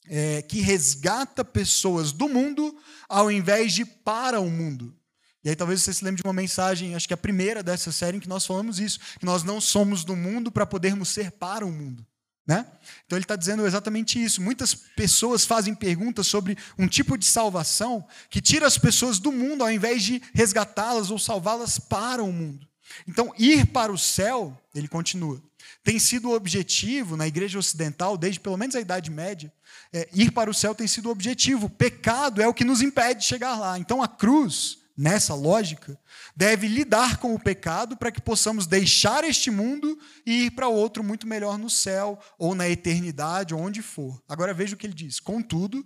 [0.07, 2.75] é, que resgata pessoas do mundo
[3.07, 4.95] ao invés de para o mundo.
[5.43, 8.17] E aí talvez você se lembre de uma mensagem, acho que a primeira dessa série,
[8.17, 11.63] em que nós falamos isso, que nós não somos do mundo para podermos ser para
[11.63, 12.03] o mundo.
[12.49, 12.65] Né?
[13.05, 14.41] Então ele está dizendo exatamente isso.
[14.41, 19.63] Muitas pessoas fazem perguntas sobre um tipo de salvação que tira as pessoas do mundo
[19.63, 22.67] ao invés de resgatá-las ou salvá-las para o mundo.
[23.07, 25.39] Então, ir para o céu, ele continua,
[25.83, 29.53] tem sido o objetivo na igreja ocidental, desde pelo menos a Idade Média,
[29.93, 31.69] é, ir para o céu tem sido o objetivo.
[31.69, 33.77] Pecado é o que nos impede de chegar lá.
[33.77, 35.97] Então, a cruz nessa lógica,
[36.35, 41.01] deve lidar com o pecado para que possamos deixar este mundo e ir para outro
[41.01, 44.21] muito melhor no céu ou na eternidade, onde for.
[44.27, 45.21] Agora veja o que ele diz.
[45.21, 45.85] Contudo,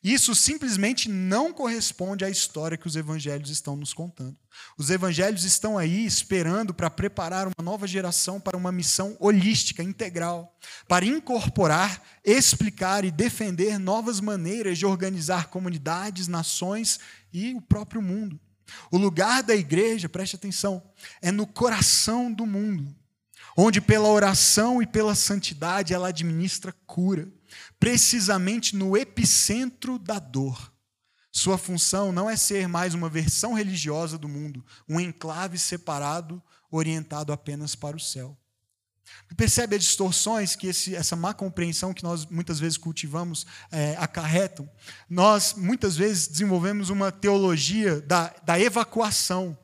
[0.00, 4.36] isso simplesmente não corresponde à história que os evangelhos estão nos contando.
[4.78, 10.56] Os evangelhos estão aí esperando para preparar uma nova geração para uma missão holística, integral,
[10.86, 17.00] para incorporar, explicar e defender novas maneiras de organizar comunidades, nações
[17.32, 18.38] e o próprio mundo.
[18.90, 20.82] O lugar da igreja, preste atenção,
[21.20, 22.94] é no coração do mundo,
[23.56, 27.30] onde pela oração e pela santidade ela administra cura,
[27.78, 30.72] precisamente no epicentro da dor.
[31.30, 37.32] Sua função não é ser mais uma versão religiosa do mundo, um enclave separado, orientado
[37.32, 38.36] apenas para o céu.
[39.36, 44.68] Percebe as distorções que esse, essa má compreensão que nós muitas vezes cultivamos é, acarretam?
[45.08, 49.56] Nós muitas vezes desenvolvemos uma teologia da, da evacuação,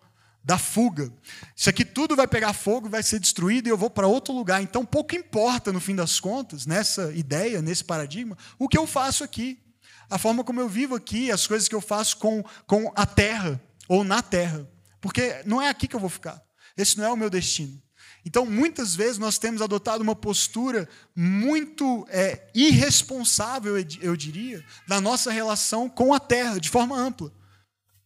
[0.43, 1.13] da fuga.
[1.55, 4.63] Isso aqui tudo vai pegar fogo, vai ser destruído e eu vou para outro lugar.
[4.63, 9.23] Então pouco importa, no fim das contas, nessa ideia, nesse paradigma, o que eu faço
[9.23, 9.63] aqui.
[10.09, 13.61] A forma como eu vivo aqui, as coisas que eu faço com, com a terra
[13.87, 14.67] ou na terra.
[15.03, 16.43] Porque não é aqui que eu vou ficar.
[16.79, 17.83] Esse não é o meu destino.
[18.29, 20.87] Então, muitas vezes, nós temos adotado uma postura
[21.17, 27.33] muito é, irresponsável, eu diria, na nossa relação com a Terra, de forma ampla.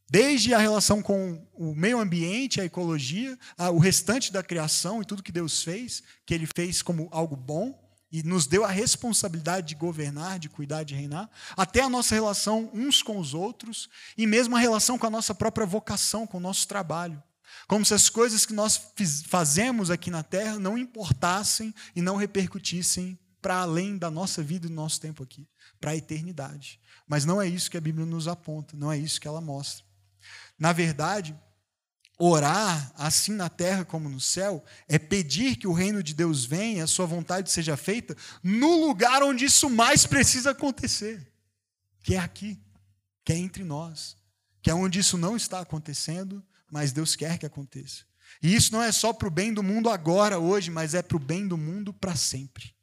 [0.08, 3.36] Desde a relação com o meio ambiente, a ecologia,
[3.74, 7.76] o restante da criação e tudo que Deus fez, que Ele fez como algo bom,
[8.12, 12.70] e nos deu a responsabilidade de governar, de cuidar, de reinar, até a nossa relação
[12.72, 16.40] uns com os outros, e mesmo a relação com a nossa própria vocação, com o
[16.40, 17.20] nosso trabalho.
[17.66, 18.80] Como se as coisas que nós
[19.26, 24.68] fazemos aqui na terra não importassem e não repercutissem para além da nossa vida e
[24.68, 25.48] do nosso tempo aqui,
[25.80, 26.80] para a eternidade.
[27.08, 29.84] Mas não é isso que a Bíblia nos aponta, não é isso que ela mostra.
[30.56, 31.36] Na verdade,
[32.16, 36.84] orar assim na terra como no céu é pedir que o reino de Deus venha,
[36.84, 41.26] a sua vontade seja feita no lugar onde isso mais precisa acontecer,
[42.04, 42.60] que é aqui,
[43.24, 44.16] que é entre nós,
[44.62, 48.04] que é onde isso não está acontecendo mas Deus quer que aconteça.
[48.42, 51.18] E isso não é só para o bem do mundo agora, hoje, mas é para
[51.18, 52.74] o bem do mundo para sempre.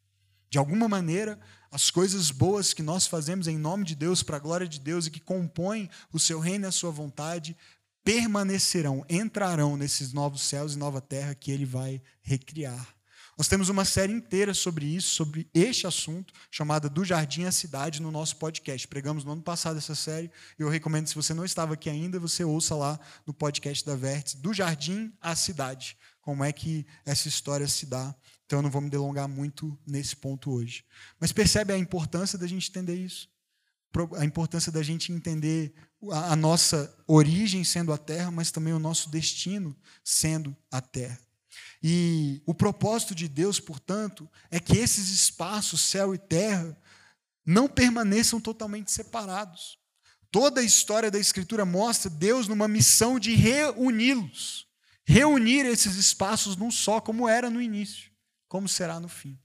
[0.47, 1.39] De alguma maneira,
[1.71, 5.07] as coisas boas que nós fazemos em nome de Deus, para a glória de Deus
[5.07, 7.57] e que compõem o seu reino e a sua vontade,
[8.03, 12.98] permanecerão, entrarão nesses novos céus e nova terra que ele vai recriar.
[13.39, 18.01] Nós temos uma série inteira sobre isso, sobre este assunto, chamada Do Jardim à Cidade,
[18.01, 18.85] no nosso podcast.
[18.85, 22.19] Pregamos no ano passado essa série, e eu recomendo, se você não estava aqui ainda,
[22.19, 27.29] você ouça lá no podcast da Vértice, Do Jardim à Cidade, como é que essa
[27.29, 28.13] história se dá.
[28.45, 30.83] Então eu não vou me delongar muito nesse ponto hoje.
[31.17, 33.29] Mas percebe a importância da gente entender isso?
[34.17, 35.73] A importância da gente entender
[36.11, 39.73] a nossa origem sendo a terra, mas também o nosso destino
[40.03, 41.28] sendo a terra.
[41.81, 46.77] E o propósito de Deus, portanto, é que esses espaços, céu e terra,
[47.45, 49.79] não permaneçam totalmente separados.
[50.31, 54.67] Toda a história da Escritura mostra Deus numa missão de reuni-los,
[55.05, 58.11] reunir esses espaços num só, como era no início,
[58.47, 59.39] como será no fim.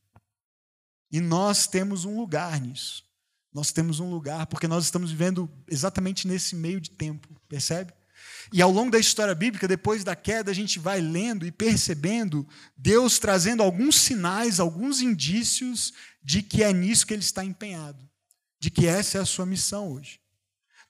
[1.10, 3.04] E nós temos um lugar nisso.
[3.52, 7.94] Nós temos um lugar, porque nós estamos vivendo exatamente nesse meio de tempo, percebe?
[8.52, 12.46] E ao longo da história bíblica, depois da queda, a gente vai lendo e percebendo
[12.76, 15.92] Deus trazendo alguns sinais, alguns indícios
[16.22, 18.08] de que é nisso que ele está empenhado,
[18.60, 20.20] de que essa é a sua missão hoje.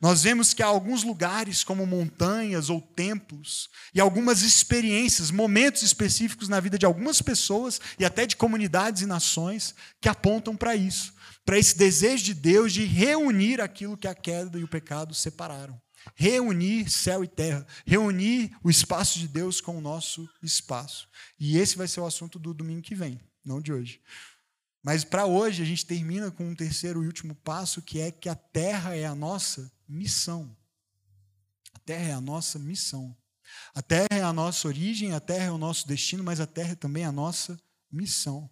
[0.01, 6.49] nós vemos que há alguns lugares, como montanhas ou templos, e algumas experiências, momentos específicos
[6.49, 11.15] na vida de algumas pessoas e até de comunidades e nações que apontam para isso,
[11.45, 15.81] para esse desejo de Deus de reunir aquilo que a queda e o pecado separaram.
[16.15, 21.09] Reunir céu e terra, reunir o espaço de Deus com o nosso espaço.
[21.39, 24.01] E esse vai ser o assunto do domingo que vem, não de hoje.
[24.83, 28.29] Mas para hoje a gente termina com um terceiro e último passo, que é que
[28.29, 30.55] a terra é a nossa missão.
[31.73, 33.17] A terra é a nossa missão.
[33.75, 36.73] A terra é a nossa origem, a terra é o nosso destino, mas a terra
[36.73, 37.59] é também a nossa
[37.91, 38.51] missão.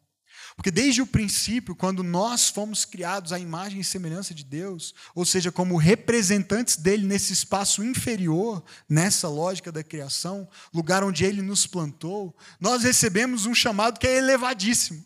[0.57, 5.25] Porque desde o princípio, quando nós fomos criados à imagem e semelhança de Deus, ou
[5.25, 11.67] seja, como representantes dele nesse espaço inferior, nessa lógica da criação, lugar onde ele nos
[11.67, 15.05] plantou, nós recebemos um chamado que é elevadíssimo: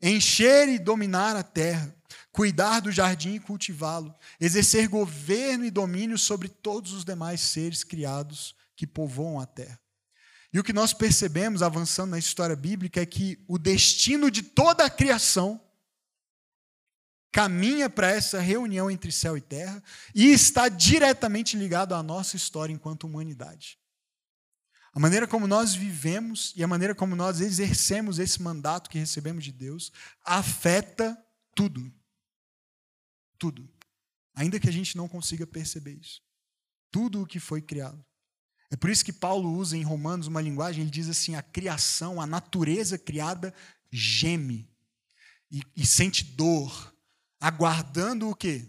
[0.00, 1.94] encher e dominar a terra,
[2.32, 8.54] cuidar do jardim e cultivá-lo, exercer governo e domínio sobre todos os demais seres criados
[8.74, 9.78] que povoam a terra.
[10.56, 14.86] E o que nós percebemos avançando na história bíblica é que o destino de toda
[14.86, 15.62] a criação
[17.30, 19.82] caminha para essa reunião entre céu e terra
[20.14, 23.78] e está diretamente ligado à nossa história enquanto humanidade.
[24.94, 29.44] A maneira como nós vivemos e a maneira como nós exercemos esse mandato que recebemos
[29.44, 29.92] de Deus
[30.24, 31.22] afeta
[31.54, 31.92] tudo.
[33.36, 33.70] Tudo.
[34.34, 36.22] Ainda que a gente não consiga perceber isso.
[36.90, 38.02] Tudo o que foi criado.
[38.76, 42.20] É por isso que Paulo usa em Romanos uma linguagem, ele diz assim: a criação,
[42.20, 43.54] a natureza criada
[43.90, 44.68] geme
[45.50, 46.94] e, e sente dor,
[47.40, 48.66] aguardando o quê?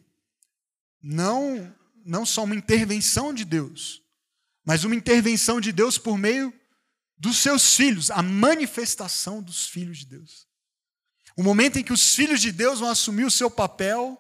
[1.02, 4.02] Não, não só uma intervenção de Deus,
[4.64, 6.54] mas uma intervenção de Deus por meio
[7.18, 10.48] dos seus filhos, a manifestação dos filhos de Deus.
[11.36, 14.18] O momento em que os filhos de Deus vão assumir o seu papel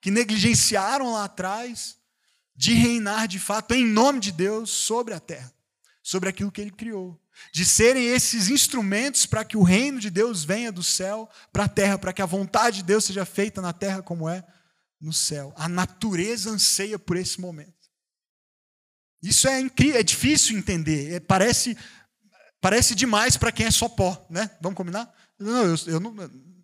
[0.00, 1.96] que negligenciaram lá atrás,
[2.58, 5.54] de reinar de fato em nome de Deus sobre a terra,
[6.02, 7.16] sobre aquilo que ele criou.
[7.52, 11.68] De serem esses instrumentos para que o reino de Deus venha do céu para a
[11.68, 14.44] terra, para que a vontade de Deus seja feita na terra como é
[15.00, 15.54] no céu.
[15.56, 17.72] A natureza anseia por esse momento.
[19.22, 21.14] Isso é incrível, é difícil entender.
[21.14, 21.78] É, parece,
[22.60, 24.50] parece demais para quem é só pó, né?
[24.60, 25.14] Vamos combinar?
[25.38, 26.12] Não, eu, eu não,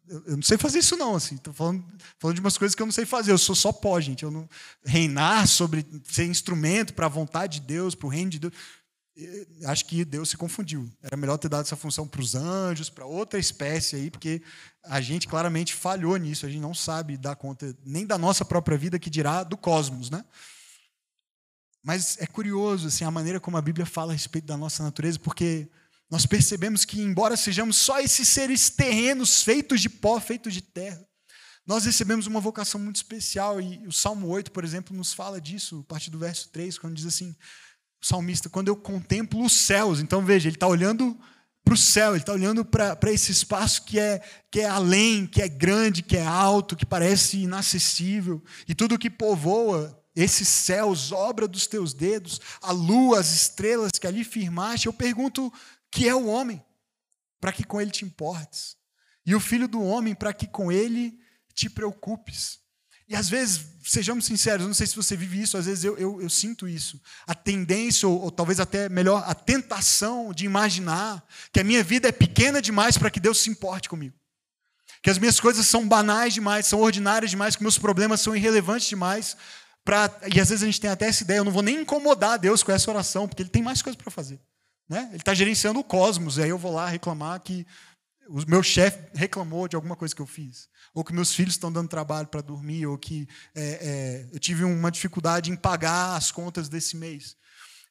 [0.08, 1.36] eu não sei fazer isso não, assim.
[1.36, 1.84] Estou falando,
[2.18, 3.32] falando de umas coisas que eu não sei fazer.
[3.32, 4.22] Eu sou só pó, gente.
[4.22, 4.48] Eu não
[4.84, 8.54] reinar sobre ser instrumento para a vontade de Deus, para o reino de Deus.
[9.66, 10.90] Acho que Deus se confundiu.
[11.02, 14.42] Era melhor ter dado essa função para os anjos, para outra espécie aí, porque
[14.84, 16.44] a gente claramente falhou nisso.
[16.44, 20.10] A gente não sabe dar conta nem da nossa própria vida, que dirá do cosmos,
[20.10, 20.24] né?
[21.82, 25.18] Mas é curioso assim a maneira como a Bíblia fala a respeito da nossa natureza,
[25.18, 25.68] porque
[26.14, 31.04] nós percebemos que, embora sejamos só esses seres terrenos feitos de pó, feitos de terra,
[31.66, 33.60] nós recebemos uma vocação muito especial.
[33.60, 36.94] E o Salmo 8, por exemplo, nos fala disso, a partir do verso 3, quando
[36.94, 37.34] diz assim:
[38.00, 41.18] o salmista, quando eu contemplo os céus, então veja, ele está olhando
[41.64, 45.42] para o céu, ele está olhando para esse espaço que é, que é além, que
[45.42, 51.48] é grande, que é alto, que parece inacessível, e tudo que povoa esses céus, obra
[51.48, 54.86] dos teus dedos, a lua, as estrelas que ali firmaste.
[54.86, 55.52] Eu pergunto
[55.94, 56.60] que é o homem,
[57.40, 58.76] para que com ele te importes,
[59.24, 61.16] e o filho do homem, para que com ele
[61.54, 62.58] te preocupes.
[63.08, 66.20] E às vezes, sejamos sinceros, não sei se você vive isso, às vezes eu, eu,
[66.20, 67.00] eu sinto isso.
[67.24, 72.08] A tendência, ou, ou, talvez até melhor, a tentação de imaginar que a minha vida
[72.08, 74.16] é pequena demais para que Deus se importe comigo.
[75.00, 78.88] Que as minhas coisas são banais demais, são ordinárias demais, que meus problemas são irrelevantes
[78.88, 79.36] demais.
[79.84, 82.36] Pra, e às vezes a gente tem até essa ideia, eu não vou nem incomodar
[82.36, 84.40] Deus com essa oração, porque Ele tem mais coisas para fazer.
[84.88, 85.06] Né?
[85.08, 87.66] Ele está gerenciando o cosmos, e aí eu vou lá reclamar que
[88.28, 91.72] o meu chefe reclamou de alguma coisa que eu fiz, ou que meus filhos estão
[91.72, 96.30] dando trabalho para dormir, ou que é, é, eu tive uma dificuldade em pagar as
[96.30, 97.36] contas desse mês.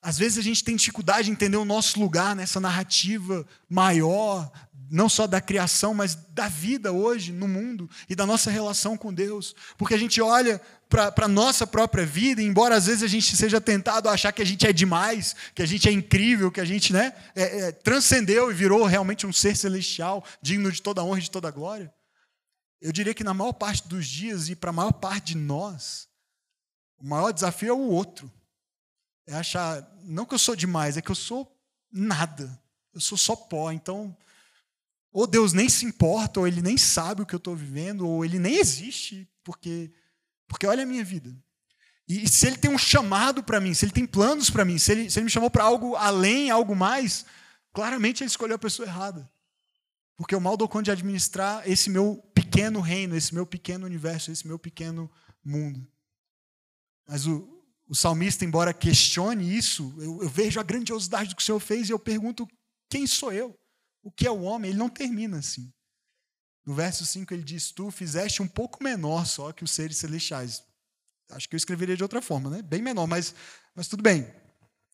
[0.04, 4.52] Às vezes a gente tem dificuldade em entender o nosso lugar nessa narrativa maior,
[4.92, 9.14] não só da criação, mas da vida hoje no mundo e da nossa relação com
[9.14, 9.56] Deus.
[9.78, 13.36] Porque a gente olha para a nossa própria vida, e embora às vezes a gente
[13.36, 16.62] seja tentado a achar que a gente é demais, que a gente é incrível, que
[16.62, 21.04] a gente né, é, é, transcendeu e virou realmente um ser celestial, digno de toda
[21.04, 21.92] honra e de toda glória,
[22.82, 26.10] eu diria que na maior parte dos dias e para a maior parte de nós,
[27.00, 28.30] o maior desafio é o outro.
[29.26, 31.56] É achar, não que eu sou demais, é que eu sou
[31.92, 32.60] nada.
[32.94, 33.72] Eu sou só pó.
[33.72, 34.16] Então,
[35.12, 38.26] ou Deus nem se importa, ou Ele nem sabe o que eu estou vivendo, ou
[38.26, 39.92] Ele nem existe, porque
[40.54, 41.36] porque olha a minha vida.
[42.08, 44.92] E, se ele tem um chamado para mim, se ele tem planos para mim, se
[44.92, 47.26] ele, se ele me chamou para algo além, algo mais,
[47.72, 49.28] claramente ele escolheu a pessoa errada.
[50.16, 54.32] Porque eu mal dou conta de administrar esse meu pequeno reino, esse meu pequeno universo,
[54.32, 55.10] esse meu pequeno
[55.44, 55.88] mundo.
[57.08, 57.53] Mas o,
[57.94, 61.88] o salmista, embora questione isso, eu, eu vejo a grandiosidade do que o Senhor fez
[61.88, 62.48] e eu pergunto:
[62.90, 63.56] quem sou eu?
[64.02, 64.72] O que é o homem?
[64.72, 65.72] Ele não termina assim.
[66.66, 70.64] No verso 5 ele diz: Tu fizeste um pouco menor só que os seres celestiais.
[71.30, 72.64] Acho que eu escreveria de outra forma, né?
[72.64, 73.36] Bem menor, mas,
[73.76, 74.26] mas tudo bem.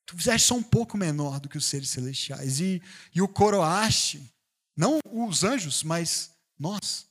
[0.05, 2.59] Tu fizeste só um pouco menor do que os seres celestiais.
[2.59, 2.81] E,
[3.15, 4.29] e o coroaste,
[4.75, 7.07] não os anjos, mas nós,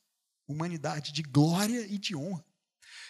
[0.46, 2.44] humanidade, de glória e de honra.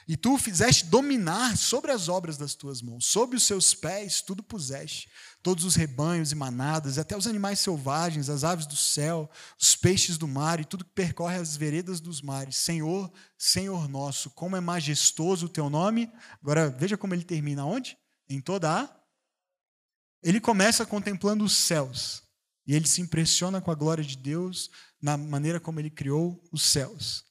[0.09, 4.22] E tu o fizeste dominar sobre as obras das tuas mãos, sob os seus pés
[4.22, 5.06] tudo puseste,
[5.42, 9.30] todos os rebanhos e manadas, até os animais selvagens, as aves do céu,
[9.61, 12.56] os peixes do mar e tudo que percorre as veredas dos mares.
[12.56, 16.11] Senhor, Senhor nosso, como é majestoso o teu nome.
[16.40, 17.98] Agora veja como ele termina onde?
[18.30, 18.96] Em toda a.
[20.22, 22.22] Ele começa contemplando os céus
[22.66, 24.70] e ele se impressiona com a glória de Deus
[25.02, 27.27] na maneira como ele criou os céus.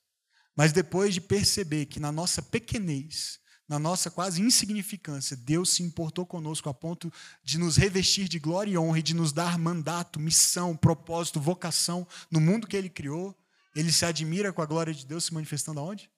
[0.57, 3.39] Mas depois de perceber que na nossa pequenez,
[3.69, 8.71] na nossa quase insignificância, Deus se importou conosco a ponto de nos revestir de glória
[8.71, 13.37] e honra e de nos dar mandato, missão, propósito, vocação no mundo que ele criou,
[13.75, 16.09] ele se admira com a glória de Deus se manifestando aonde?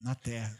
[0.00, 0.58] Na terra.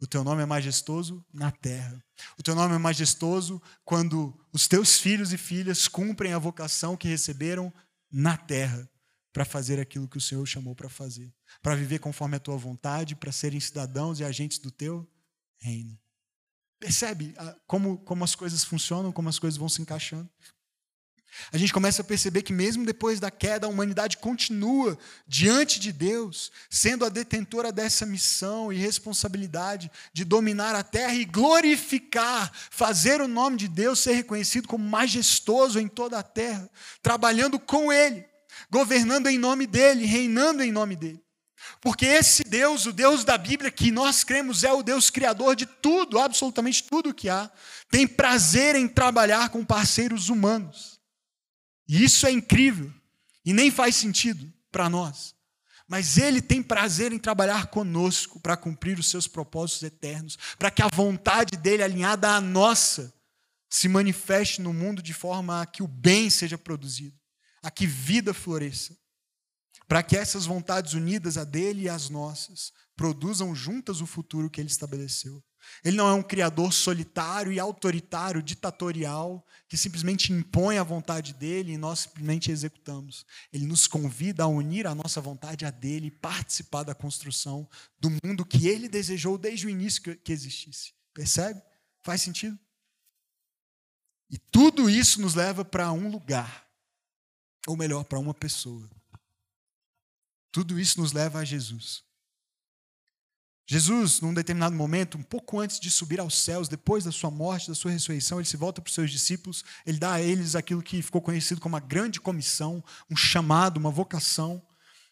[0.00, 2.02] O teu nome é majestoso na terra.
[2.36, 7.06] O teu nome é majestoso quando os teus filhos e filhas cumprem a vocação que
[7.06, 7.72] receberam
[8.10, 8.90] na terra
[9.32, 13.16] para fazer aquilo que o Senhor chamou para fazer, para viver conforme a tua vontade,
[13.16, 15.08] para serem cidadãos e agentes do teu
[15.58, 15.98] reino.
[16.78, 20.28] Percebe ah, como, como as coisas funcionam, como as coisas vão se encaixando?
[21.50, 25.90] A gente começa a perceber que, mesmo depois da queda, a humanidade continua diante de
[25.90, 33.22] Deus, sendo a detentora dessa missão e responsabilidade de dominar a terra e glorificar, fazer
[33.22, 36.68] o nome de Deus ser reconhecido como majestoso em toda a terra,
[37.00, 38.30] trabalhando com Ele
[38.72, 41.22] governando em nome dele, reinando em nome dele.
[41.78, 45.66] Porque esse Deus, o Deus da Bíblia que nós cremos, é o Deus criador de
[45.66, 47.50] tudo, absolutamente tudo que há,
[47.90, 50.98] tem prazer em trabalhar com parceiros humanos.
[51.86, 52.90] E isso é incrível
[53.44, 55.34] e nem faz sentido para nós.
[55.86, 60.80] Mas Ele tem prazer em trabalhar conosco para cumprir os seus propósitos eternos, para que
[60.80, 63.12] a vontade dele, alinhada à nossa,
[63.68, 67.21] se manifeste no mundo de forma a que o bem seja produzido
[67.62, 68.96] a que vida floresça,
[69.86, 74.60] para que essas vontades unidas a dele e às nossas produzam juntas o futuro que
[74.60, 75.42] ele estabeleceu.
[75.84, 81.72] Ele não é um criador solitário e autoritário, ditatorial, que simplesmente impõe a vontade dele
[81.72, 83.24] e nós simplesmente executamos.
[83.52, 88.10] Ele nos convida a unir a nossa vontade a dele e participar da construção do
[88.24, 90.92] mundo que ele desejou desde o início que existisse.
[91.14, 91.62] Percebe?
[92.02, 92.58] Faz sentido?
[94.28, 96.66] E tudo isso nos leva para um lugar
[97.66, 98.88] ou melhor, para uma pessoa.
[100.50, 102.04] Tudo isso nos leva a Jesus.
[103.66, 107.68] Jesus, num determinado momento, um pouco antes de subir aos céus, depois da sua morte,
[107.68, 110.82] da sua ressurreição, ele se volta para os seus discípulos, ele dá a eles aquilo
[110.82, 114.60] que ficou conhecido como a grande comissão, um chamado, uma vocação.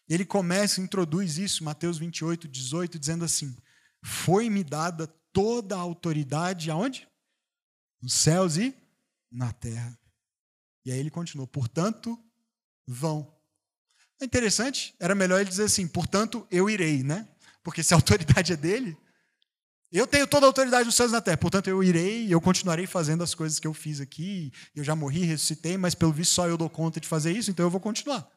[0.07, 3.55] Ele começa, introduz isso, Mateus 28, 18, dizendo assim:
[4.03, 7.07] Foi-me dada toda a autoridade aonde?
[8.01, 8.75] Nos céus e
[9.31, 9.97] na terra.
[10.85, 12.21] E aí ele continua: Portanto,
[12.91, 13.33] vão.
[14.19, 17.27] É interessante, era melhor ele dizer assim, portanto, eu irei, né?
[17.63, 18.97] Porque se a autoridade é dele,
[19.91, 22.85] eu tenho toda a autoridade dos céus na terra, portanto, eu irei e eu continuarei
[22.85, 24.51] fazendo as coisas que eu fiz aqui.
[24.75, 27.65] Eu já morri, ressuscitei, mas pelo visto só eu dou conta de fazer isso, então
[27.65, 28.29] eu vou continuar.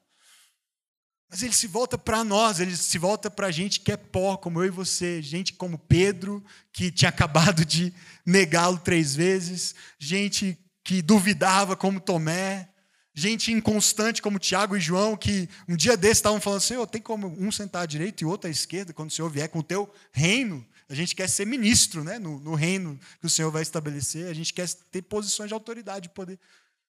[1.31, 4.61] Mas ele se volta para nós, ele se volta para gente que é pó, como
[4.61, 7.93] eu e você, gente como Pedro, que tinha acabado de
[8.25, 12.69] negá-lo três vezes, gente que duvidava, como Tomé,
[13.15, 17.29] gente inconstante como Tiago e João, que um dia desses estavam falando oh, tem como
[17.39, 19.93] um sentar à direita e outro à esquerda quando o Senhor vier com o teu
[20.13, 20.67] reino.
[20.89, 24.35] A gente quer ser ministro né, no, no reino que o Senhor vai estabelecer, a
[24.35, 26.39] gente quer ter posições de autoridade e poder.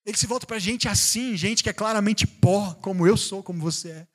[0.05, 3.59] Ele se volta para gente assim, gente que é claramente pó, como eu sou, como
[3.59, 4.07] você é.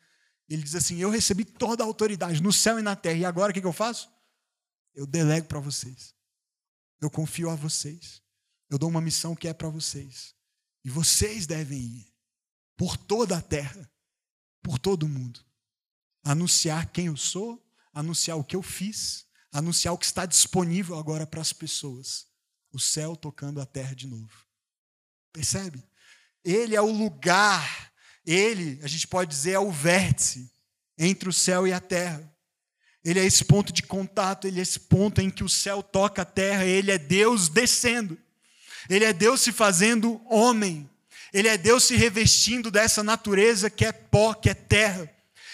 [0.48, 3.50] Ele diz assim: Eu recebi toda a autoridade no céu e na terra, e agora
[3.50, 4.10] o que eu faço?
[4.94, 6.14] Eu delego para vocês.
[7.00, 8.20] Eu confio a vocês.
[8.68, 10.34] Eu dou uma missão que é para vocês.
[10.84, 12.14] E vocês devem ir
[12.76, 13.90] por toda a terra,
[14.62, 15.44] por todo o mundo,
[16.24, 17.62] anunciar quem eu sou,
[17.92, 22.26] anunciar o que eu fiz, anunciar o que está disponível agora para as pessoas.
[22.72, 24.46] O céu tocando a terra de novo.
[25.32, 25.82] Percebe?
[26.44, 27.92] Ele é o lugar,
[28.24, 30.50] ele, a gente pode dizer, é o vértice
[30.96, 32.32] entre o céu e a terra.
[33.04, 36.22] Ele é esse ponto de contato, ele é esse ponto em que o céu toca
[36.22, 38.18] a terra, ele é Deus descendo.
[38.88, 40.88] Ele é Deus se fazendo homem.
[41.32, 45.08] Ele é Deus se revestindo dessa natureza que é pó, que é terra.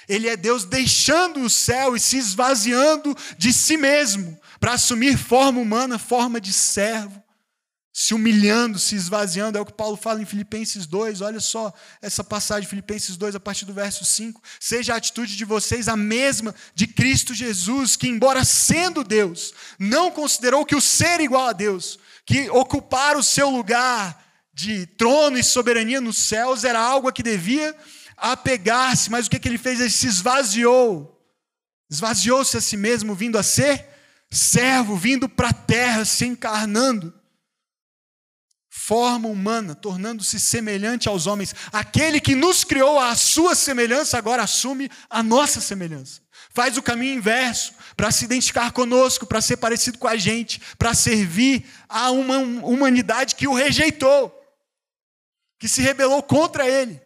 [0.08, 5.60] Ele é Deus deixando o céu e se esvaziando de si mesmo, para assumir forma
[5.60, 7.22] humana, forma de servo,
[7.92, 9.58] se humilhando, se esvaziando.
[9.58, 11.22] É o que Paulo fala em Filipenses 2.
[11.22, 14.40] Olha só essa passagem Filipenses 2, a partir do verso 5.
[14.60, 20.10] Seja a atitude de vocês a mesma de Cristo Jesus, que, embora sendo Deus, não
[20.10, 25.44] considerou que o ser igual a Deus, que ocupar o seu lugar de trono e
[25.44, 27.74] soberania nos céus era algo a que devia
[28.16, 29.10] apegar-se.
[29.10, 29.80] Mas o que, que ele fez?
[29.80, 31.12] Ele se esvaziou.
[31.88, 33.86] Esvaziou-se a si mesmo, vindo a ser
[34.28, 37.14] servo, vindo para a terra, se encarnando
[38.86, 41.54] forma humana, tornando-se semelhante aos homens.
[41.72, 46.20] Aquele que nos criou à sua semelhança, agora assume a nossa semelhança.
[46.54, 50.94] Faz o caminho inverso para se identificar conosco, para ser parecido com a gente, para
[50.94, 54.32] servir a uma humanidade que o rejeitou,
[55.58, 57.00] que se rebelou contra ele,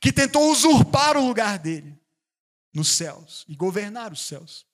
[0.00, 1.96] que tentou usurpar o lugar dele
[2.74, 4.66] nos céus e governar os céus,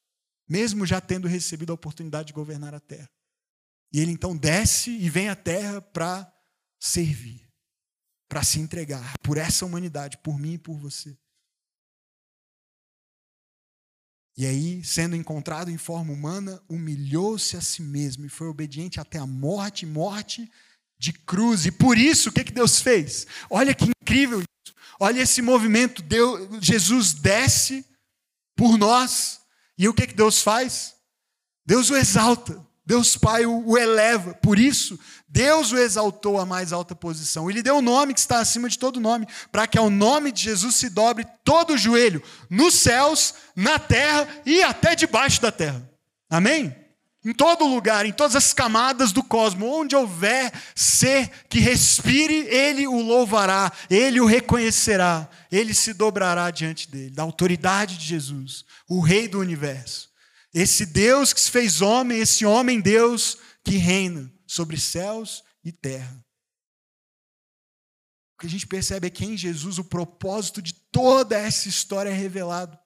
[0.48, 3.10] mesmo já tendo recebido a oportunidade de governar a terra.
[3.92, 6.32] E ele então desce e vem à terra para
[6.80, 7.46] servir,
[8.26, 11.16] para se entregar por essa humanidade, por mim e por você.
[14.38, 19.18] E aí, sendo encontrado em forma humana, humilhou-se a si mesmo e foi obediente até
[19.18, 20.48] a morte morte
[20.96, 21.66] de cruz.
[21.66, 23.26] E por isso, o que, que Deus fez?
[23.50, 24.76] Olha que incrível isso.
[25.00, 26.02] Olha esse movimento.
[26.02, 27.84] Deus, Jesus desce
[28.56, 29.40] por nós.
[29.76, 30.94] E o que, que Deus faz?
[31.66, 32.64] Deus o exalta.
[32.86, 34.34] Deus Pai o, eleva.
[34.34, 37.50] Por isso, Deus o exaltou à mais alta posição.
[37.50, 40.32] Ele deu o um nome que está acima de todo nome, para que ao nome
[40.32, 45.52] de Jesus se dobre todo o joelho, nos céus, na terra e até debaixo da
[45.52, 45.86] terra.
[46.30, 46.74] Amém?
[47.22, 52.86] Em todo lugar, em todas as camadas do cosmos, onde houver ser que respire, ele
[52.86, 59.00] o louvará, ele o reconhecerá, ele se dobrará diante dele, da autoridade de Jesus, o
[59.00, 60.08] Rei do universo.
[60.54, 66.24] Esse Deus que se fez homem, esse homem Deus que reina sobre céus e terra.
[68.34, 72.08] O que a gente percebe é que em Jesus o propósito de toda essa história
[72.08, 72.78] é revelado.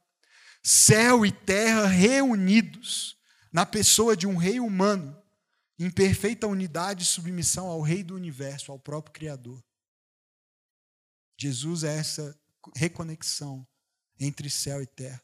[0.63, 3.17] Céu e terra reunidos
[3.53, 5.17] na pessoa de um rei humano,
[5.79, 9.63] em perfeita unidade e submissão ao rei do universo, ao próprio Criador.
[11.39, 12.39] Jesus é essa
[12.75, 13.67] reconexão
[14.19, 15.23] entre céu e terra.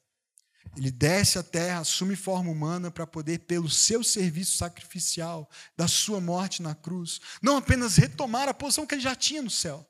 [0.76, 6.20] Ele desce à terra, assume forma humana para poder, pelo seu serviço sacrificial, da sua
[6.20, 9.88] morte na cruz, não apenas retomar a posição que ele já tinha no céu,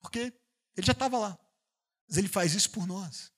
[0.00, 0.32] porque
[0.76, 1.38] ele já estava lá,
[2.08, 3.32] mas ele faz isso por nós.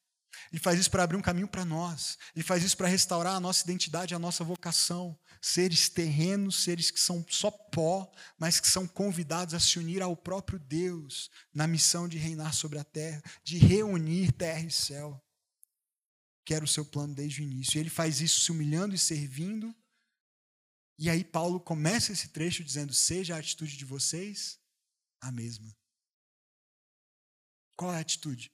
[0.52, 2.18] Ele faz isso para abrir um caminho para nós.
[2.34, 5.18] Ele faz isso para restaurar a nossa identidade, a nossa vocação.
[5.40, 10.14] Seres terrenos, seres que são só pó, mas que são convidados a se unir ao
[10.14, 15.22] próprio Deus na missão de reinar sobre a terra, de reunir terra e céu
[16.46, 17.76] que era o seu plano desde o início.
[17.76, 19.74] E ele faz isso se humilhando e servindo.
[20.96, 24.58] E aí Paulo começa esse trecho dizendo: Seja a atitude de vocês
[25.20, 25.76] a mesma.
[27.74, 28.50] Qual é a atitude?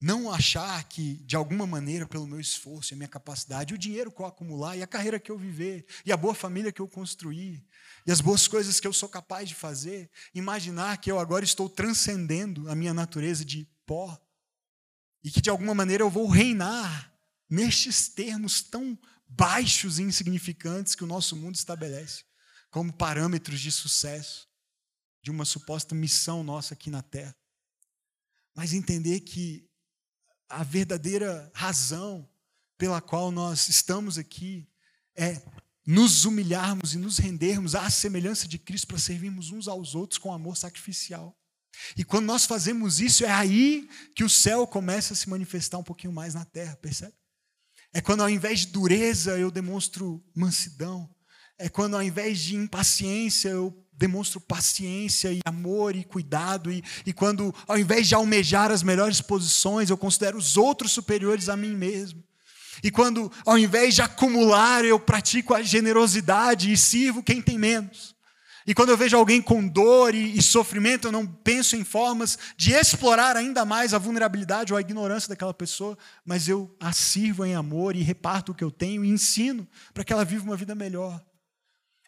[0.00, 4.12] Não achar que, de alguma maneira, pelo meu esforço e a minha capacidade, o dinheiro
[4.12, 6.86] que eu acumular, e a carreira que eu viver, e a boa família que eu
[6.86, 7.66] construir,
[8.06, 11.70] e as boas coisas que eu sou capaz de fazer, imaginar que eu agora estou
[11.70, 14.20] transcendendo a minha natureza de pó,
[15.24, 17.10] e que de alguma maneira eu vou reinar
[17.48, 18.96] nestes termos tão
[19.26, 22.24] baixos e insignificantes que o nosso mundo estabelece
[22.70, 24.46] como parâmetros de sucesso
[25.22, 27.34] de uma suposta missão nossa aqui na Terra.
[28.54, 29.66] Mas entender que
[30.48, 32.28] a verdadeira razão
[32.76, 34.68] pela qual nós estamos aqui
[35.16, 35.40] é
[35.86, 40.32] nos humilharmos e nos rendermos à semelhança de Cristo para servirmos uns aos outros com
[40.32, 41.34] amor sacrificial.
[41.96, 45.82] E quando nós fazemos isso, é aí que o céu começa a se manifestar um
[45.82, 47.14] pouquinho mais na terra, percebe?
[47.92, 51.08] É quando ao invés de dureza eu demonstro mansidão.
[51.56, 56.72] É quando ao invés de impaciência eu demonstro paciência e amor e cuidado.
[56.72, 61.48] E, e quando ao invés de almejar as melhores posições eu considero os outros superiores
[61.48, 62.22] a mim mesmo.
[62.82, 68.13] E quando ao invés de acumular eu pratico a generosidade e sirvo quem tem menos.
[68.66, 72.38] E quando eu vejo alguém com dor e, e, sofrimento, eu não penso em formas
[72.56, 77.44] de explorar ainda mais a vulnerabilidade ou a ignorância daquela pessoa, mas eu a sirvo
[77.44, 80.56] em amor e reparto o que eu tenho e ensino para que ela viva uma
[80.56, 81.22] vida melhor.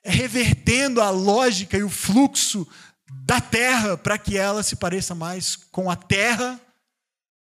[0.03, 2.67] É revertendo a lógica e o fluxo
[3.11, 6.61] da terra para que ela se pareça mais com a terra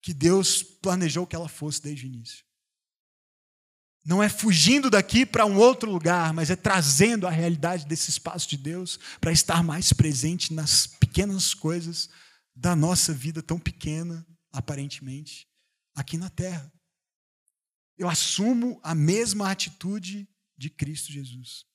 [0.02, 2.46] que Deus planejou que ela fosse desde o início.
[4.04, 8.50] Não é fugindo daqui para um outro lugar, mas é trazendo a realidade desse espaço
[8.50, 12.10] de Deus para estar mais presente nas pequenas coisas
[12.56, 15.48] da nossa vida tão pequena, aparentemente,
[15.96, 16.72] aqui na terra.
[17.98, 20.28] Eu assumo a mesma atitude
[20.58, 21.66] de Cristo Jesus,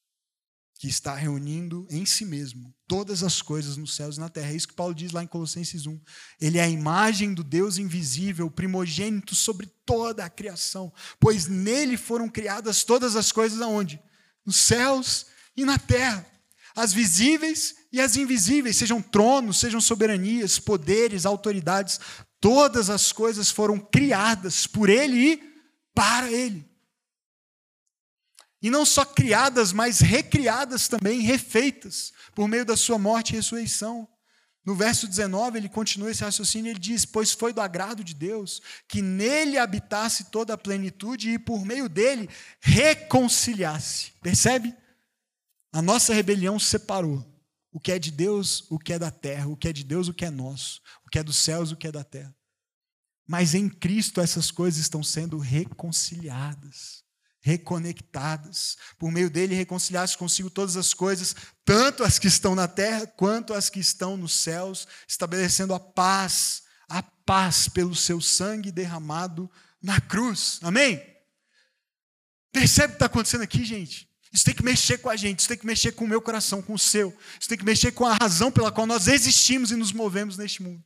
[0.79, 4.51] que está reunindo em si mesmo todas as coisas nos céus e na terra.
[4.51, 6.01] É isso que Paulo diz lá em Colossenses 1.
[6.41, 12.29] Ele é a imagem do Deus invisível, primogênito sobre toda a criação, pois nele foram
[12.29, 14.01] criadas todas as coisas aonde?
[14.45, 16.27] Nos céus e na terra.
[16.75, 21.99] As visíveis e as invisíveis, sejam tronos, sejam soberanias, poderes, autoridades,
[22.39, 25.43] todas as coisas foram criadas por ele e
[25.95, 26.76] para ele.
[28.67, 34.09] E não só criadas, mas recriadas também, refeitas, por meio da sua morte e ressurreição.
[34.65, 38.61] No verso 19, ele continua esse raciocínio, ele diz: Pois foi do agrado de Deus
[38.89, 44.11] que nele habitasse toda a plenitude e por meio dele reconciliasse.
[44.21, 44.75] Percebe?
[45.73, 47.25] A nossa rebelião separou
[47.71, 50.09] o que é de Deus, o que é da terra, o que é de Deus,
[50.09, 52.35] o que é nosso, o que é dos céus, o que é da terra.
[53.29, 57.06] Mas em Cristo essas coisas estão sendo reconciliadas
[57.47, 58.77] reconectadas.
[58.99, 63.55] Por meio dele, reconciliasse consigo todas as coisas, tanto as que estão na terra quanto
[63.55, 69.49] as que estão nos céus, estabelecendo a paz, a paz pelo seu sangue derramado
[69.81, 70.59] na cruz.
[70.61, 71.01] Amém?
[72.51, 74.09] Percebe o que está acontecendo aqui, gente?
[74.33, 76.61] Isso tem que mexer com a gente, isso tem que mexer com o meu coração,
[76.61, 77.17] com o seu.
[77.39, 80.65] Isso tem que mexer com a razão pela qual nós existimos e nos movemos neste
[80.65, 80.85] mundo.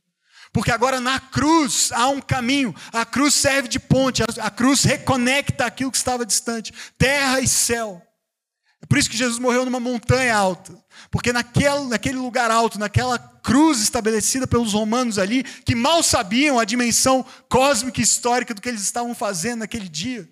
[0.53, 5.65] Porque agora na cruz há um caminho, a cruz serve de ponte, a cruz reconecta
[5.65, 8.01] aquilo que estava distante, terra e céu.
[8.81, 10.77] É por isso que Jesus morreu numa montanha alta,
[11.09, 16.65] porque naquele, naquele lugar alto, naquela cruz estabelecida pelos romanos ali, que mal sabiam a
[16.65, 20.27] dimensão cósmica e histórica do que eles estavam fazendo naquele dia,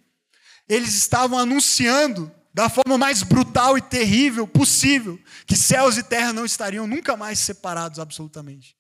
[0.68, 6.44] eles estavam anunciando da forma mais brutal e terrível possível que céus e terra não
[6.44, 8.79] estariam nunca mais separados absolutamente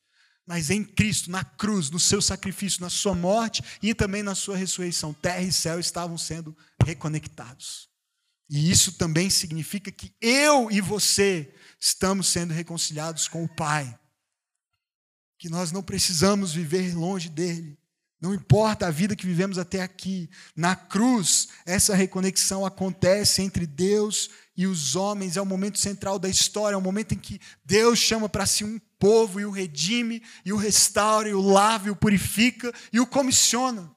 [0.49, 4.57] mas em Cristo, na cruz, no seu sacrifício, na sua morte e também na sua
[4.57, 7.87] ressurreição, terra e céu estavam sendo reconectados.
[8.49, 13.95] E isso também significa que eu e você estamos sendo reconciliados com o Pai.
[15.37, 17.77] Que nós não precisamos viver longe dele.
[18.19, 24.31] Não importa a vida que vivemos até aqui, na cruz, essa reconexão acontece entre Deus
[24.59, 27.97] e os homens, é o momento central da história, é o momento em que Deus
[27.97, 31.91] chama para si um povo e o redime, e o restaura, e o lava, e
[31.91, 33.89] o purifica, e o comissiona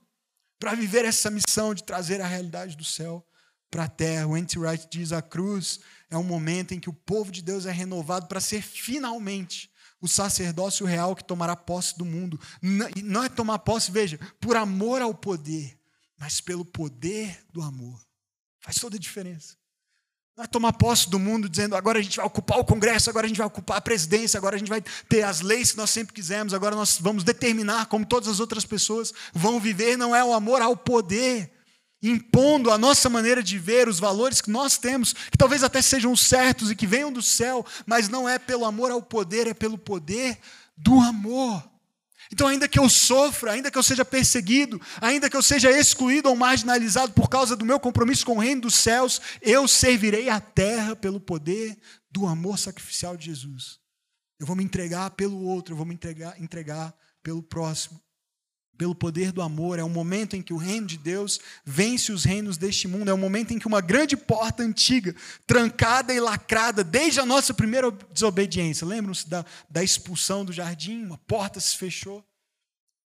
[0.61, 3.27] para viver essa missão de trazer a realidade do céu
[3.69, 4.29] para a terra.
[4.29, 7.67] O Anti Wright diz: a cruz é um momento em que o povo de Deus
[7.67, 9.69] é renovado para ser finalmente
[10.01, 12.39] o sacerdócio real que tomará posse do mundo.
[13.03, 15.77] Não é tomar posse, veja, por amor ao poder,
[16.17, 18.01] mas pelo poder do amor.
[18.61, 19.61] Faz toda a diferença.
[20.35, 23.27] Não é tomar posse do mundo dizendo agora a gente vai ocupar o Congresso, agora
[23.27, 25.91] a gente vai ocupar a presidência, agora a gente vai ter as leis que nós
[25.91, 29.99] sempre quisemos, agora nós vamos determinar como todas as outras pessoas vão viver.
[29.99, 31.53] Não é o amor ao poder,
[32.03, 36.17] impondo a nossa maneira de ver, os valores que nós temos, que talvez até sejam
[36.17, 39.77] certos e que venham do céu, mas não é pelo amor ao poder, é pelo
[39.77, 40.39] poder
[40.75, 41.63] do amor.
[42.33, 46.31] Então, ainda que eu sofra, ainda que eu seja perseguido, ainda que eu seja excluído
[46.31, 50.41] ou marginalizado por causa do meu compromisso com o reino dos céus, eu servirei a
[50.41, 51.79] terra pelo poder
[52.11, 53.79] do amor sacrificial de Jesus.
[54.41, 58.01] Eu vou me entregar pelo outro, eu vou me entregar, entregar pelo próximo.
[58.79, 62.25] Pelo poder do amor, é o momento em que o reino de Deus vence os
[62.25, 65.15] reinos deste mundo, é o momento em que uma grande porta antiga,
[65.47, 71.05] trancada e lacrada desde a nossa primeira desobediência, lembram-se da, da expulsão do jardim?
[71.05, 72.25] Uma porta se fechou.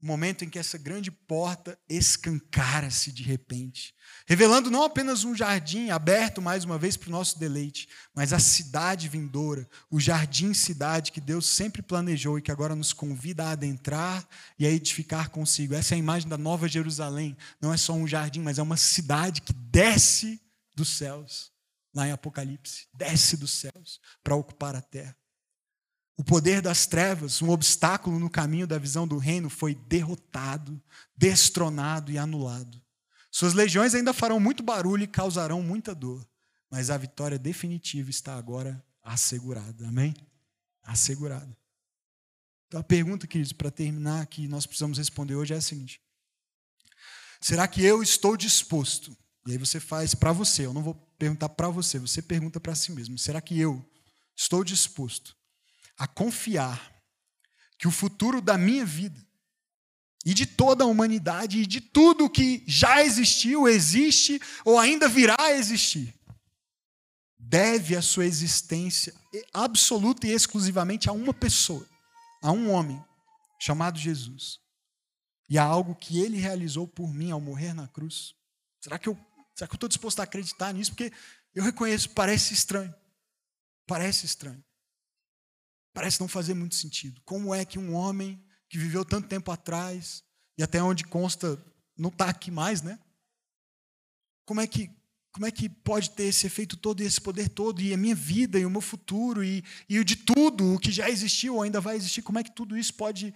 [0.01, 3.95] O momento em que essa grande porta escancara-se de repente,
[4.27, 8.39] revelando não apenas um jardim aberto mais uma vez para o nosso deleite, mas a
[8.39, 14.27] cidade vindoura, o jardim-cidade que Deus sempre planejou e que agora nos convida a adentrar
[14.59, 15.73] e a edificar consigo.
[15.73, 17.35] Essa é a imagem da Nova Jerusalém.
[17.61, 20.39] Não é só um jardim, mas é uma cidade que desce
[20.75, 21.51] dos céus,
[21.93, 25.15] lá em Apocalipse desce dos céus para ocupar a terra.
[26.18, 30.82] O poder das trevas, um obstáculo no caminho da visão do reino, foi derrotado,
[31.16, 32.82] destronado e anulado.
[33.30, 36.26] Suas legiões ainda farão muito barulho e causarão muita dor,
[36.72, 39.88] mas a vitória definitiva está agora assegurada.
[39.88, 40.16] Amém?
[40.84, 41.55] Assegurada.
[42.68, 45.99] Então a pergunta, queridos, para terminar que nós precisamos responder hoje é a seguinte:
[47.41, 49.16] Será que eu estou disposto?
[49.45, 52.74] E aí você faz para você, eu não vou perguntar para você, você pergunta para
[52.74, 53.86] si mesmo: será que eu
[54.34, 55.36] estou disposto
[55.97, 56.93] a confiar
[57.77, 59.25] que o futuro da minha vida
[60.25, 65.35] e de toda a humanidade e de tudo que já existiu, existe ou ainda virá
[65.39, 66.13] a existir,
[67.37, 69.13] deve a sua existência
[69.53, 71.87] absoluta e exclusivamente a uma pessoa,
[72.41, 73.03] a um homem
[73.59, 74.59] chamado Jesus.
[75.47, 78.33] E a algo que ele realizou por mim ao morrer na cruz.
[78.81, 79.15] Será que eu
[79.53, 80.91] será que eu estou disposto a acreditar nisso?
[80.91, 81.13] Porque
[81.53, 82.93] Eu reconheço, parece estranho.
[83.85, 84.64] Parece estranho.
[85.95, 87.21] Parece não fazer muito sentido.
[87.23, 90.21] Como é que um homem que viveu tanto tempo atrás,
[90.57, 91.57] e até onde consta,
[91.97, 92.99] não está aqui mais, né?
[94.45, 94.91] Como é que
[95.31, 98.15] como é que pode ter esse efeito todo e esse poder todo, e a minha
[98.15, 101.61] vida, e o meu futuro, e, e o de tudo, o que já existiu ou
[101.61, 103.33] ainda vai existir, como é que tudo isso pode,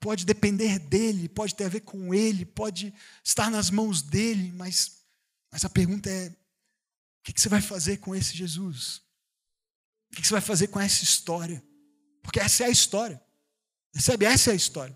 [0.00, 2.92] pode depender dele, pode ter a ver com ele, pode
[3.22, 5.04] estar nas mãos dele, mas,
[5.52, 9.00] mas a pergunta é: o que você vai fazer com esse Jesus?
[10.12, 11.62] O que você vai fazer com essa história?
[12.28, 13.18] Porque essa é a história.
[13.90, 14.26] Percebe?
[14.26, 14.94] Essa é a história.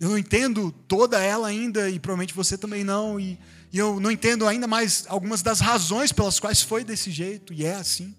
[0.00, 3.38] Eu não entendo toda ela ainda, e provavelmente você também não, e,
[3.70, 7.66] e eu não entendo ainda mais algumas das razões pelas quais foi desse jeito, e
[7.66, 8.16] é assim.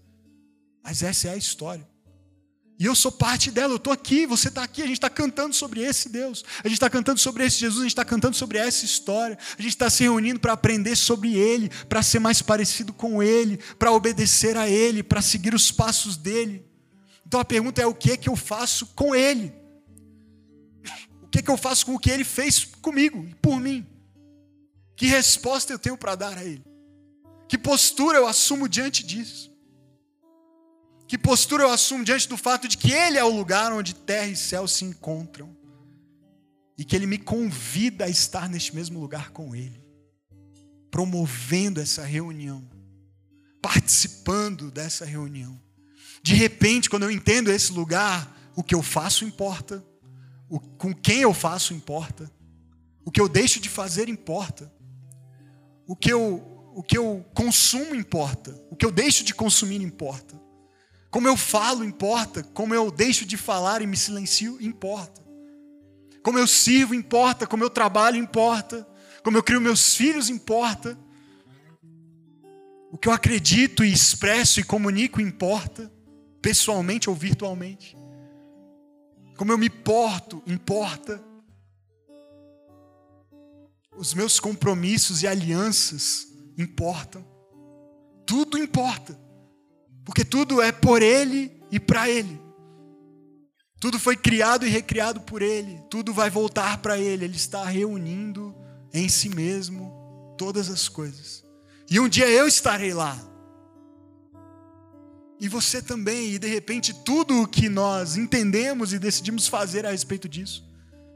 [0.83, 1.87] Mas essa é a história.
[2.79, 5.55] E eu sou parte dela, eu estou aqui, você está aqui, a gente está cantando
[5.55, 8.59] sobre esse Deus, a gente está cantando sobre esse Jesus, a gente está cantando sobre
[8.59, 12.93] essa história, a gente está se reunindo para aprender sobre Ele, para ser mais parecido
[12.93, 16.66] com Ele, para obedecer a Ele, para seguir os passos dele.
[17.27, 19.53] Então a pergunta é: o que que eu faço com Ele?
[21.21, 23.85] O que que eu faço com o que Ele fez comigo e por mim?
[24.95, 26.65] Que resposta eu tenho para dar a Ele?
[27.49, 29.53] Que postura eu assumo diante disso?
[31.05, 34.27] Que postura eu assumo diante do fato de que Ele é o lugar onde terra
[34.27, 35.55] e céu se encontram
[36.77, 39.83] e que Ele me convida a estar neste mesmo lugar com Ele,
[40.89, 42.67] promovendo essa reunião,
[43.61, 45.66] participando dessa reunião.
[46.27, 49.81] De repente, quando eu entendo esse lugar, o que eu faço importa,
[50.49, 52.29] o, com quem eu faço importa,
[53.05, 54.69] o que eu deixo de fazer importa,
[55.87, 56.43] o que eu,
[56.75, 60.37] o que eu consumo importa, o que eu deixo de consumir importa.
[61.09, 65.25] Como eu falo importa, como eu deixo de falar e me silencio importa.
[66.21, 68.85] Como eu sirvo importa, como eu trabalho importa,
[69.23, 70.99] como eu crio meus filhos importa.
[72.91, 75.89] O que eu acredito e expresso e comunico importa,
[76.47, 77.97] pessoalmente ou virtualmente.
[79.35, 81.21] Como eu me porto importa.
[83.97, 86.25] Os meus compromissos e alianças
[86.57, 87.21] importam.
[88.25, 89.19] Tudo importa.
[90.05, 92.39] Porque tudo é por Ele e para Ele.
[93.77, 95.83] Tudo foi criado e recriado por Ele.
[95.89, 97.25] Tudo vai voltar para Ele.
[97.25, 98.55] Ele está reunindo
[98.93, 101.43] em si mesmo todas as coisas.
[101.91, 103.21] E um dia eu estarei lá.
[105.39, 106.33] E você também.
[106.33, 110.67] E de repente, tudo o que nós entendemos e decidimos fazer a respeito disso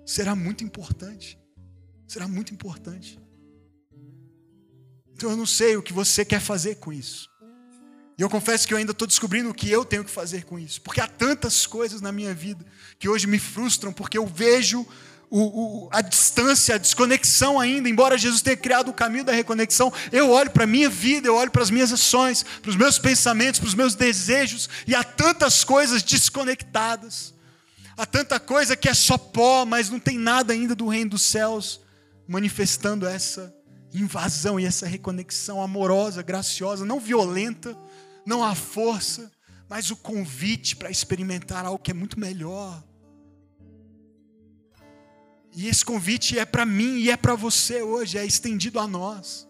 [0.05, 1.39] será muito importante.
[2.07, 3.19] Será muito importante.
[5.13, 7.29] Então eu não sei o que você quer fazer com isso.
[8.17, 10.59] E eu confesso que eu ainda estou descobrindo o que eu tenho que fazer com
[10.59, 10.81] isso.
[10.81, 12.65] Porque há tantas coisas na minha vida
[12.99, 14.85] que hoje me frustram, porque eu vejo
[15.31, 19.91] o, o, a distância, a desconexão ainda, embora Jesus tenha criado o caminho da reconexão,
[20.11, 22.99] eu olho para a minha vida, eu olho para as minhas ações, para os meus
[22.99, 27.33] pensamentos, para os meus desejos, e há tantas coisas desconectadas,
[27.95, 31.21] há tanta coisa que é só pó, mas não tem nada ainda do reino dos
[31.21, 31.79] céus
[32.27, 33.55] manifestando essa
[33.93, 37.77] invasão e essa reconexão amorosa, graciosa, não violenta,
[38.25, 39.31] não a força,
[39.69, 42.83] mas o convite para experimentar algo que é muito melhor.
[45.53, 49.47] E esse convite é para mim e é para você hoje, é estendido a nós.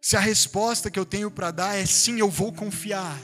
[0.00, 3.18] Se a resposta que eu tenho para dar é sim, eu vou confiar.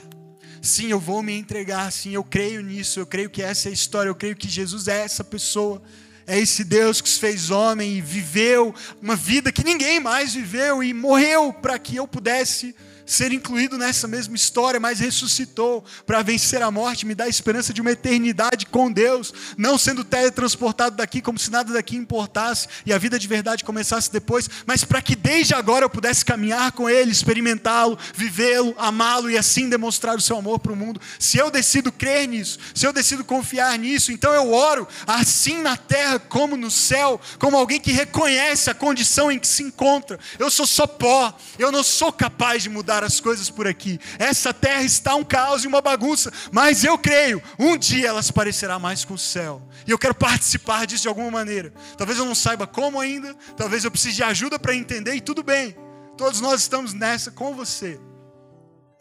[0.61, 1.91] Sim, eu vou me entregar.
[1.91, 2.99] Sim, eu creio nisso.
[2.99, 4.09] Eu creio que essa é a história.
[4.09, 5.81] Eu creio que Jesus é essa pessoa
[6.27, 10.83] é esse Deus que se fez homem e viveu uma vida que ninguém mais viveu
[10.83, 12.75] e morreu para que eu pudesse
[13.05, 17.73] ser incluído nessa mesma história, mas ressuscitou para vencer a morte, me dá a esperança
[17.73, 22.93] de uma eternidade com Deus, não sendo teletransportado daqui como se nada daqui importasse e
[22.93, 26.89] a vida de verdade começasse depois, mas para que desde agora eu pudesse caminhar com
[26.89, 30.99] Ele, experimentá-lo, vivê-lo, amá-lo e assim demonstrar o seu amor para o mundo.
[31.19, 35.77] Se eu decido crer nisso, se eu decido confiar nisso, então eu oro assim na
[35.77, 40.19] terra como no céu, como alguém que reconhece a condição em que se encontra.
[40.39, 43.99] Eu sou só pó, eu não sou capaz de mudar mudar as coisas por aqui.
[44.17, 48.31] Essa terra está um caos e uma bagunça, mas eu creio, um dia ela se
[48.31, 49.61] parecerá mais com o céu.
[49.85, 51.73] E eu quero participar disso de alguma maneira.
[51.97, 55.43] Talvez eu não saiba como ainda, talvez eu precise de ajuda para entender, e tudo
[55.43, 55.75] bem.
[56.17, 57.99] Todos nós estamos nessa com você.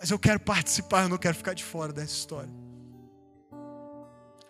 [0.01, 2.51] Mas eu quero participar, eu não quero ficar de fora dessa história.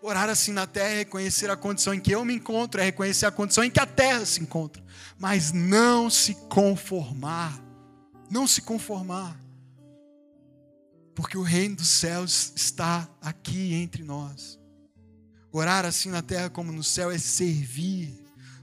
[0.01, 3.27] Orar assim na terra é reconhecer a condição em que eu me encontro, é reconhecer
[3.27, 4.83] a condição em que a terra se encontra,
[5.19, 7.65] mas não se conformar
[8.31, 9.39] não se conformar.
[11.15, 14.59] Porque o reino dos céus está aqui entre nós.
[15.53, 18.13] Orar assim na terra como no céu é servir,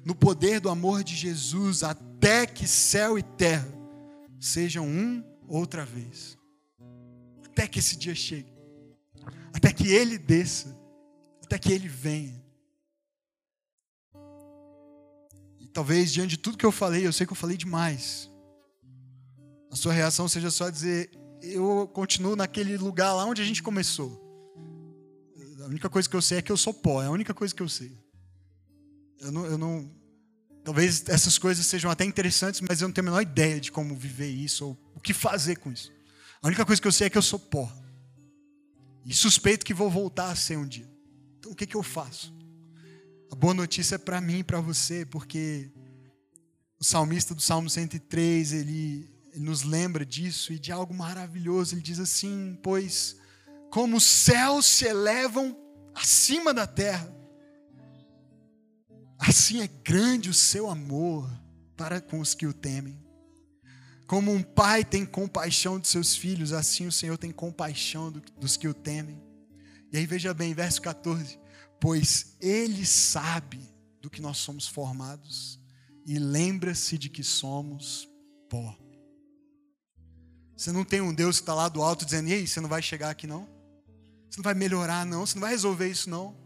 [0.03, 3.67] no poder do amor de Jesus, até que céu e terra
[4.39, 6.37] sejam um outra vez.
[7.45, 8.51] Até que esse dia chegue.
[9.53, 10.75] Até que ele desça.
[11.43, 12.41] Até que ele venha.
[15.59, 18.30] E talvez diante de tudo que eu falei, eu sei que eu falei demais.
[19.71, 21.09] A sua reação seja só dizer:
[21.41, 24.19] eu continuo naquele lugar lá onde a gente começou.
[25.61, 27.55] A única coisa que eu sei é que eu sou pó, é a única coisa
[27.55, 27.97] que eu sei.
[29.19, 29.91] Eu não, eu não,
[30.63, 33.95] talvez essas coisas sejam até interessantes, mas eu não tenho a menor ideia de como
[33.95, 35.91] viver isso ou o que fazer com isso.
[36.41, 37.71] A única coisa que eu sei é que eu sou pó.
[39.05, 40.89] E suspeito que vou voltar a ser um dia.
[41.39, 42.33] Então o que, que eu faço?
[43.31, 45.71] A boa notícia é para mim e para você, porque
[46.79, 51.75] o salmista do Salmo 103, ele, ele nos lembra disso e de algo maravilhoso.
[51.75, 53.15] Ele diz assim: Pois
[53.69, 55.57] como os céus se elevam
[55.95, 57.09] acima da terra,
[59.17, 61.29] assim é grande o seu amor
[61.77, 62.99] para com os que o temem.
[64.05, 68.67] Como um pai tem compaixão de seus filhos, assim o Senhor tem compaixão dos que
[68.67, 69.21] o temem.
[69.91, 71.39] E aí veja bem, verso 14:
[71.79, 73.59] Pois Ele sabe
[74.01, 75.61] do que nós somos formados
[76.05, 78.09] e lembra-se de que somos
[78.49, 78.80] pó.
[80.61, 82.83] Você não tem um Deus que está lá do alto dizendo: Ei, você não vai
[82.83, 83.49] chegar aqui não?
[84.29, 85.25] Você não vai melhorar não?
[85.25, 86.37] Você não vai resolver isso não?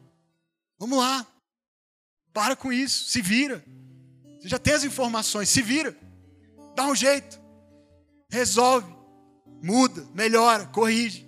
[0.79, 1.27] Vamos lá.
[2.31, 3.61] Para com isso, se vira.
[4.39, 5.93] Você já tem as informações, se vira.
[6.75, 7.43] Dá um jeito
[8.29, 8.89] resolve,
[9.61, 11.27] muda, melhora, corrige.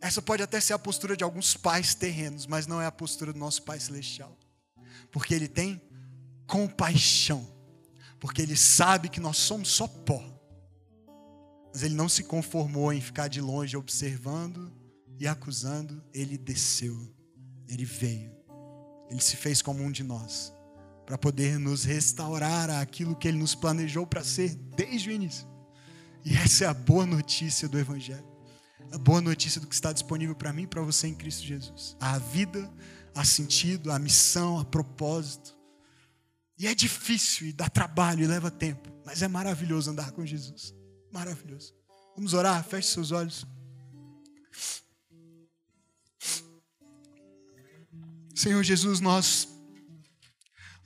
[0.00, 3.32] Essa pode até ser a postura de alguns pais terrenos, mas não é a postura
[3.32, 4.34] do nosso Pai Celestial.
[5.10, 5.80] Porque Ele tem
[6.46, 7.46] compaixão.
[8.18, 10.37] Porque Ele sabe que nós somos só pó.
[11.72, 14.72] Mas Ele não se conformou em ficar de longe observando
[15.18, 16.02] e acusando.
[16.12, 17.14] Ele desceu.
[17.68, 18.32] Ele veio.
[19.10, 20.52] Ele se fez como um de nós
[21.08, 25.48] para poder nos restaurar aquilo que Ele nos planejou para ser desde o início.
[26.22, 28.28] E essa é a boa notícia do Evangelho.
[28.92, 31.96] A boa notícia do que está disponível para mim e para você em Cristo Jesus.
[31.98, 32.70] A vida,
[33.14, 35.56] a sentido, a missão, a propósito.
[36.58, 40.74] E é difícil e dá trabalho e leva tempo, mas é maravilhoso andar com Jesus.
[41.12, 41.74] Maravilhoso.
[42.14, 42.64] Vamos orar?
[42.64, 43.46] Feche seus olhos.
[48.34, 49.48] Senhor Jesus, nós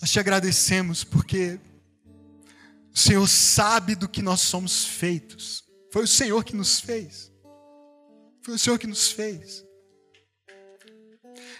[0.01, 1.61] nós te agradecemos porque
[2.93, 5.63] o Senhor sabe do que nós somos feitos.
[5.93, 7.31] Foi o Senhor que nos fez.
[8.43, 9.65] Foi o Senhor que nos fez.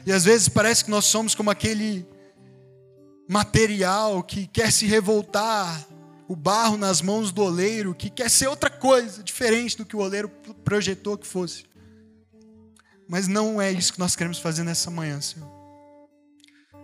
[0.05, 2.05] E às vezes parece que nós somos como aquele
[3.29, 5.87] material que quer se revoltar,
[6.33, 9.99] o barro nas mãos do oleiro, que quer ser outra coisa, diferente do que o
[9.99, 10.31] oleiro
[10.65, 11.67] projetou que fosse.
[13.07, 15.47] Mas não é isso que nós queremos fazer nessa manhã, Senhor.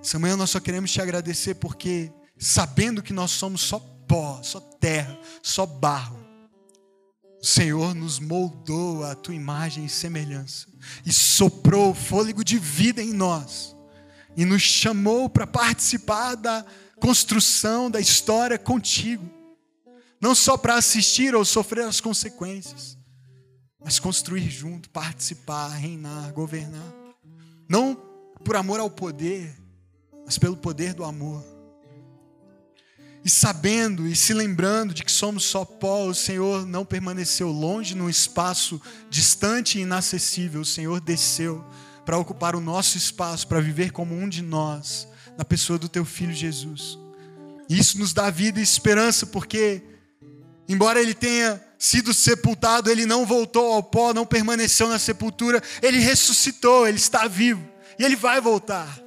[0.02, 4.60] Essa manhã nós só queremos te agradecer porque, sabendo que nós somos só pó, só
[4.60, 6.22] terra, só barro,
[7.40, 10.66] o Senhor nos moldou a tua imagem e semelhança
[11.06, 13.74] e soprou fôlego de vida em nós
[14.36, 16.66] e nos chamou para participar da
[17.00, 19.37] construção da história contigo.
[20.20, 22.98] Não só para assistir ou sofrer as consequências,
[23.78, 26.92] mas construir junto, participar, reinar, governar.
[27.68, 27.94] Não
[28.44, 29.54] por amor ao poder,
[30.24, 31.44] mas pelo poder do amor.
[33.24, 37.94] E sabendo e se lembrando de que somos só pó, o Senhor não permaneceu longe
[37.94, 40.60] num espaço distante e inacessível.
[40.60, 41.64] O Senhor desceu
[42.04, 45.06] para ocupar o nosso espaço, para viver como um de nós,
[45.36, 46.98] na pessoa do teu filho Jesus.
[47.68, 49.82] E isso nos dá vida e esperança, porque,
[50.68, 55.98] embora ele tenha sido sepultado, ele não voltou ao pó, não permaneceu na sepultura, ele
[55.98, 57.66] ressuscitou, ele está vivo
[57.98, 59.00] e ele vai voltar.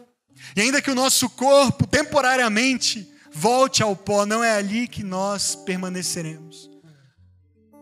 [0.56, 5.56] E ainda que o nosso corpo temporariamente volte ao pó, não é ali que nós
[5.56, 6.70] permaneceremos.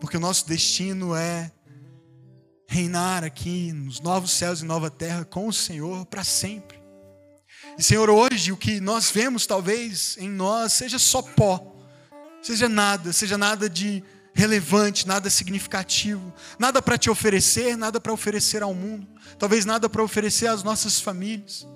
[0.00, 1.50] Porque o nosso destino é
[2.66, 6.80] reinar aqui nos novos céus e nova terra com o Senhor para sempre.
[7.76, 11.69] E Senhor, hoje o que nós vemos talvez em nós seja só pó,
[12.42, 18.62] seja nada, seja nada de relevante, nada significativo, nada para te oferecer, nada para oferecer
[18.62, 19.06] ao mundo,
[19.38, 21.66] talvez nada para oferecer às nossas famílias.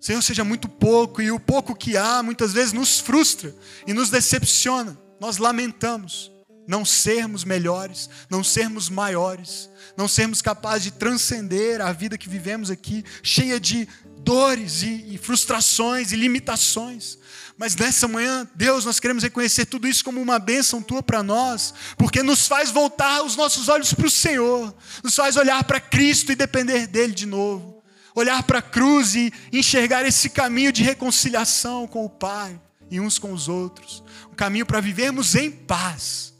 [0.00, 3.54] Senhor, seja muito pouco, e o pouco que há muitas vezes nos frustra
[3.86, 4.98] e nos decepciona.
[5.18, 6.30] Nós lamentamos
[6.66, 12.70] não sermos melhores, não sermos maiores, não sermos capazes de transcender a vida que vivemos
[12.70, 13.88] aqui, cheia de
[14.24, 17.18] dores e, e frustrações e limitações.
[17.56, 21.72] Mas nessa manhã, Deus, nós queremos reconhecer tudo isso como uma bênção tua para nós,
[21.96, 26.32] porque nos faz voltar os nossos olhos para o Senhor, nos faz olhar para Cristo
[26.32, 27.74] e depender dele de novo
[28.14, 32.60] olhar para a cruz e enxergar esse caminho de reconciliação com o Pai
[32.90, 34.02] e uns com os outros.
[34.30, 36.32] Um caminho para vivermos em paz.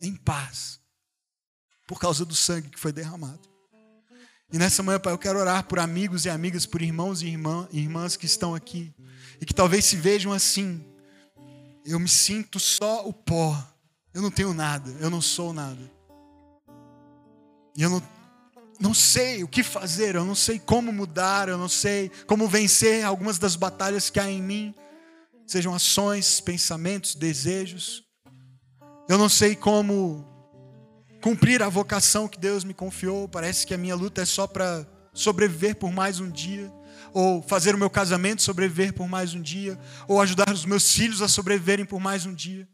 [0.00, 0.80] Em paz.
[1.86, 3.51] Por causa do sangue que foi derramado.
[4.52, 7.66] E nessa manhã, Pai, eu quero orar por amigos e amigas, por irmãos e irmã,
[7.72, 8.92] irmãs que estão aqui
[9.40, 10.84] e que talvez se vejam assim.
[11.86, 13.56] Eu me sinto só o pó.
[14.12, 15.90] Eu não tenho nada, eu não sou nada.
[17.74, 18.02] E eu não,
[18.78, 23.06] não sei o que fazer, eu não sei como mudar, eu não sei como vencer
[23.06, 24.74] algumas das batalhas que há em mim,
[25.46, 28.04] sejam ações, pensamentos, desejos.
[29.08, 30.31] Eu não sei como
[31.22, 33.28] cumprir a vocação que Deus me confiou.
[33.28, 36.70] Parece que a minha luta é só para sobreviver por mais um dia,
[37.14, 41.22] ou fazer o meu casamento sobreviver por mais um dia, ou ajudar os meus filhos
[41.22, 42.68] a sobreviverem por mais um dia.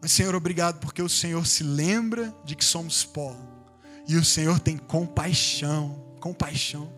[0.00, 3.36] Mas, Senhor, obrigado porque o Senhor se lembra de que somos pó.
[4.08, 6.90] E o Senhor tem compaixão, compaixão.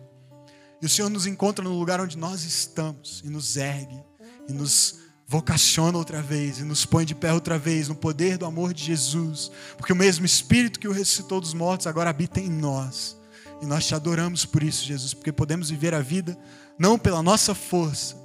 [0.81, 4.01] E o Senhor nos encontra no lugar onde nós estamos e nos ergue
[4.47, 8.45] e nos vocaciona outra vez e nos põe de pé outra vez no poder do
[8.45, 12.49] amor de Jesus, porque o mesmo Espírito que o ressuscitou dos mortos agora habita em
[12.49, 13.17] nós.
[13.61, 16.37] E nós te adoramos por isso, Jesus, porque podemos viver a vida
[16.77, 18.15] não pela nossa força,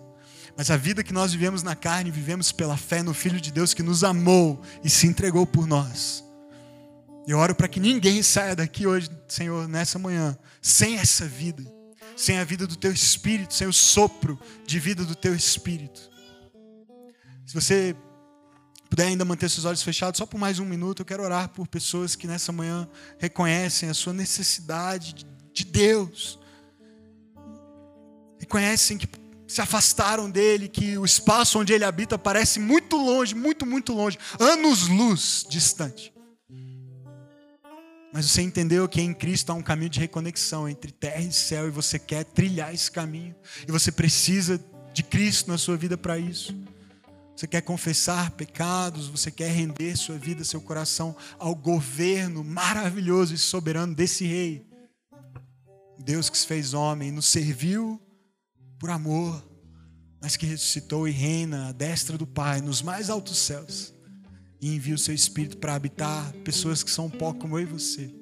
[0.56, 3.72] mas a vida que nós vivemos na carne, vivemos pela fé no Filho de Deus
[3.72, 6.24] que nos amou e se entregou por nós.
[7.28, 11.62] Eu oro para que ninguém saia daqui hoje, Senhor, nessa manhã, sem essa vida,
[12.16, 16.10] sem a vida do Teu Espírito, sem o sopro de vida do Teu Espírito.
[17.48, 17.96] Se você
[18.90, 21.66] puder ainda manter seus olhos fechados, só por mais um minuto, eu quero orar por
[21.66, 22.86] pessoas que nessa manhã
[23.18, 26.38] reconhecem a sua necessidade de Deus,
[28.38, 29.08] reconhecem que
[29.46, 34.18] se afastaram dele, que o espaço onde ele habita parece muito longe, muito, muito longe,
[34.38, 36.12] anos-luz distante.
[38.12, 41.66] Mas você entendeu que em Cristo há um caminho de reconexão entre terra e céu
[41.66, 43.34] e você quer trilhar esse caminho,
[43.66, 46.54] e você precisa de Cristo na sua vida para isso.
[47.38, 53.38] Você quer confessar pecados, você quer render sua vida, seu coração ao governo maravilhoso e
[53.38, 54.66] soberano desse rei.
[56.00, 58.02] Deus que se fez homem, nos serviu
[58.76, 59.48] por amor,
[60.20, 63.94] mas que ressuscitou e reina à destra do Pai, nos mais altos céus,
[64.60, 68.12] e envia o seu Espírito para habitar pessoas que são pouco como eu e você.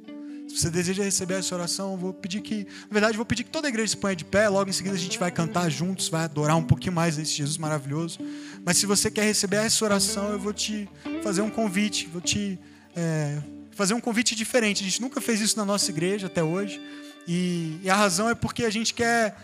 [0.57, 3.71] Você deseja receber essa oração, vou pedir que, na verdade, vou pedir que toda a
[3.71, 4.49] igreja se ponha de pé.
[4.49, 7.59] Logo em seguida a gente vai cantar juntos, vai adorar um pouquinho mais esse Jesus
[7.59, 8.19] maravilhoso.
[8.65, 10.89] Mas se você quer receber essa oração, eu vou te
[11.23, 12.59] fazer um convite, vou te
[12.97, 13.39] é,
[13.73, 14.83] fazer um convite diferente.
[14.83, 16.81] A gente nunca fez isso na nossa igreja até hoje.
[17.29, 19.37] E, e a razão é porque a gente quer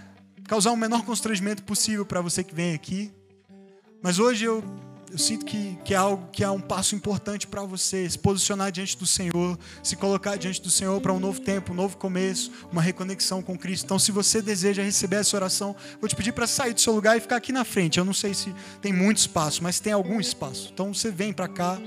[0.48, 3.12] causar o menor constrangimento possível para você que vem aqui.
[4.02, 4.64] Mas hoje eu
[5.12, 8.72] eu sinto que, que é algo que é um passo importante para você, se posicionar
[8.72, 12.50] diante do Senhor, se colocar diante do Senhor para um novo tempo, um novo começo,
[12.72, 13.84] uma reconexão com Cristo.
[13.84, 17.14] Então, se você deseja receber essa oração, vou te pedir para sair do seu lugar
[17.14, 17.98] e ficar aqui na frente.
[17.98, 20.70] Eu não sei se tem muito espaço, mas tem algum espaço.
[20.72, 21.78] Então, você vem para cá.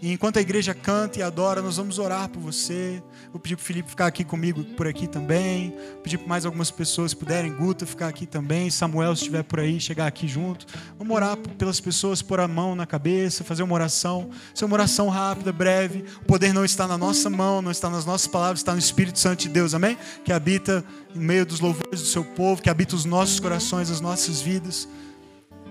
[0.00, 3.02] E enquanto a igreja canta e adora, nós vamos orar por você.
[3.32, 5.70] Vou pedir para o Felipe ficar aqui comigo por aqui também.
[5.70, 8.68] Vou pedir para mais algumas pessoas, se puderem, Guta ficar aqui também.
[8.68, 10.66] Samuel, se estiver por aí, chegar aqui junto.
[10.98, 14.28] Vamos orar pelas pessoas, pôr a mão na cabeça, fazer uma oração.
[14.54, 16.04] Ser uma oração rápida, breve.
[16.20, 19.18] O poder não está na nossa mão, não está nas nossas palavras, está no Espírito
[19.18, 19.96] Santo de Deus, amém?
[20.24, 20.84] Que habita
[21.14, 24.86] em meio dos louvores do seu povo, que habita os nossos corações, as nossas vidas.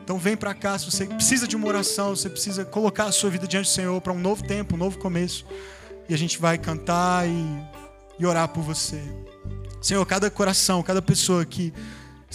[0.05, 3.27] Então vem para cá, se você precisa de uma oração, você precisa colocar a sua
[3.31, 5.47] vida diante do Senhor para um novo tempo, um novo começo.
[6.07, 7.65] E a gente vai cantar e,
[8.19, 9.01] e orar por você.
[9.81, 11.73] Senhor, cada coração, cada pessoa que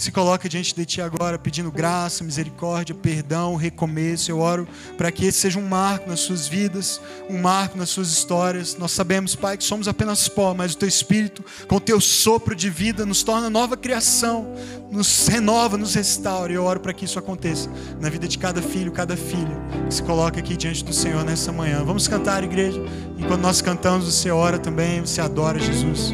[0.01, 4.31] se coloca diante de Ti agora, pedindo graça, misericórdia, perdão, recomeço.
[4.31, 6.99] Eu oro para que esse seja um marco nas suas vidas,
[7.29, 8.75] um marco nas suas histórias.
[8.75, 12.55] Nós sabemos, Pai, que somos apenas pó, mas o Teu Espírito, com o Teu sopro
[12.55, 14.51] de vida, nos torna nova criação,
[14.89, 16.51] nos renova, nos restaura.
[16.51, 20.01] Eu oro para que isso aconteça na vida de cada filho, cada filha que se
[20.01, 21.83] coloca aqui diante do Senhor nessa manhã.
[21.85, 22.81] Vamos cantar, igreja.
[23.19, 26.11] Enquanto nós cantamos, você ora também, você adora Jesus.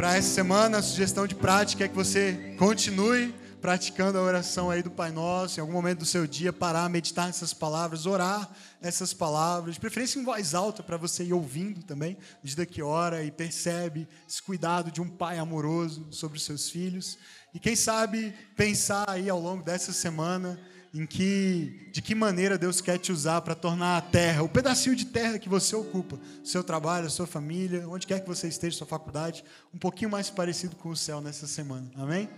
[0.00, 4.82] Para essa semana, a sugestão de prática é que você continue praticando a oração aí
[4.82, 8.50] do Pai Nosso, em algum momento do seu dia, parar, meditar nessas palavras, orar
[8.80, 12.80] essas palavras, de preferência em voz alta, para você ir ouvindo também, à medida que
[12.80, 17.18] ora e percebe esse cuidado de um pai amoroso sobre os seus filhos.
[17.52, 20.58] E quem sabe pensar aí ao longo dessa semana
[20.92, 24.96] em que, de que maneira Deus quer te usar para tornar a terra, o pedacinho
[24.96, 28.86] de terra que você ocupa, seu trabalho, sua família, onde quer que você esteja, sua
[28.86, 31.88] faculdade, um pouquinho mais parecido com o céu nessa semana.
[31.96, 32.28] Amém?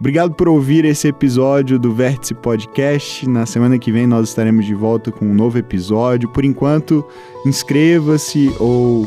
[0.00, 3.28] Obrigado por ouvir esse episódio do Vértice Podcast.
[3.28, 6.28] Na semana que vem nós estaremos de volta com um novo episódio.
[6.30, 7.06] Por enquanto,
[7.46, 9.06] inscreva-se ou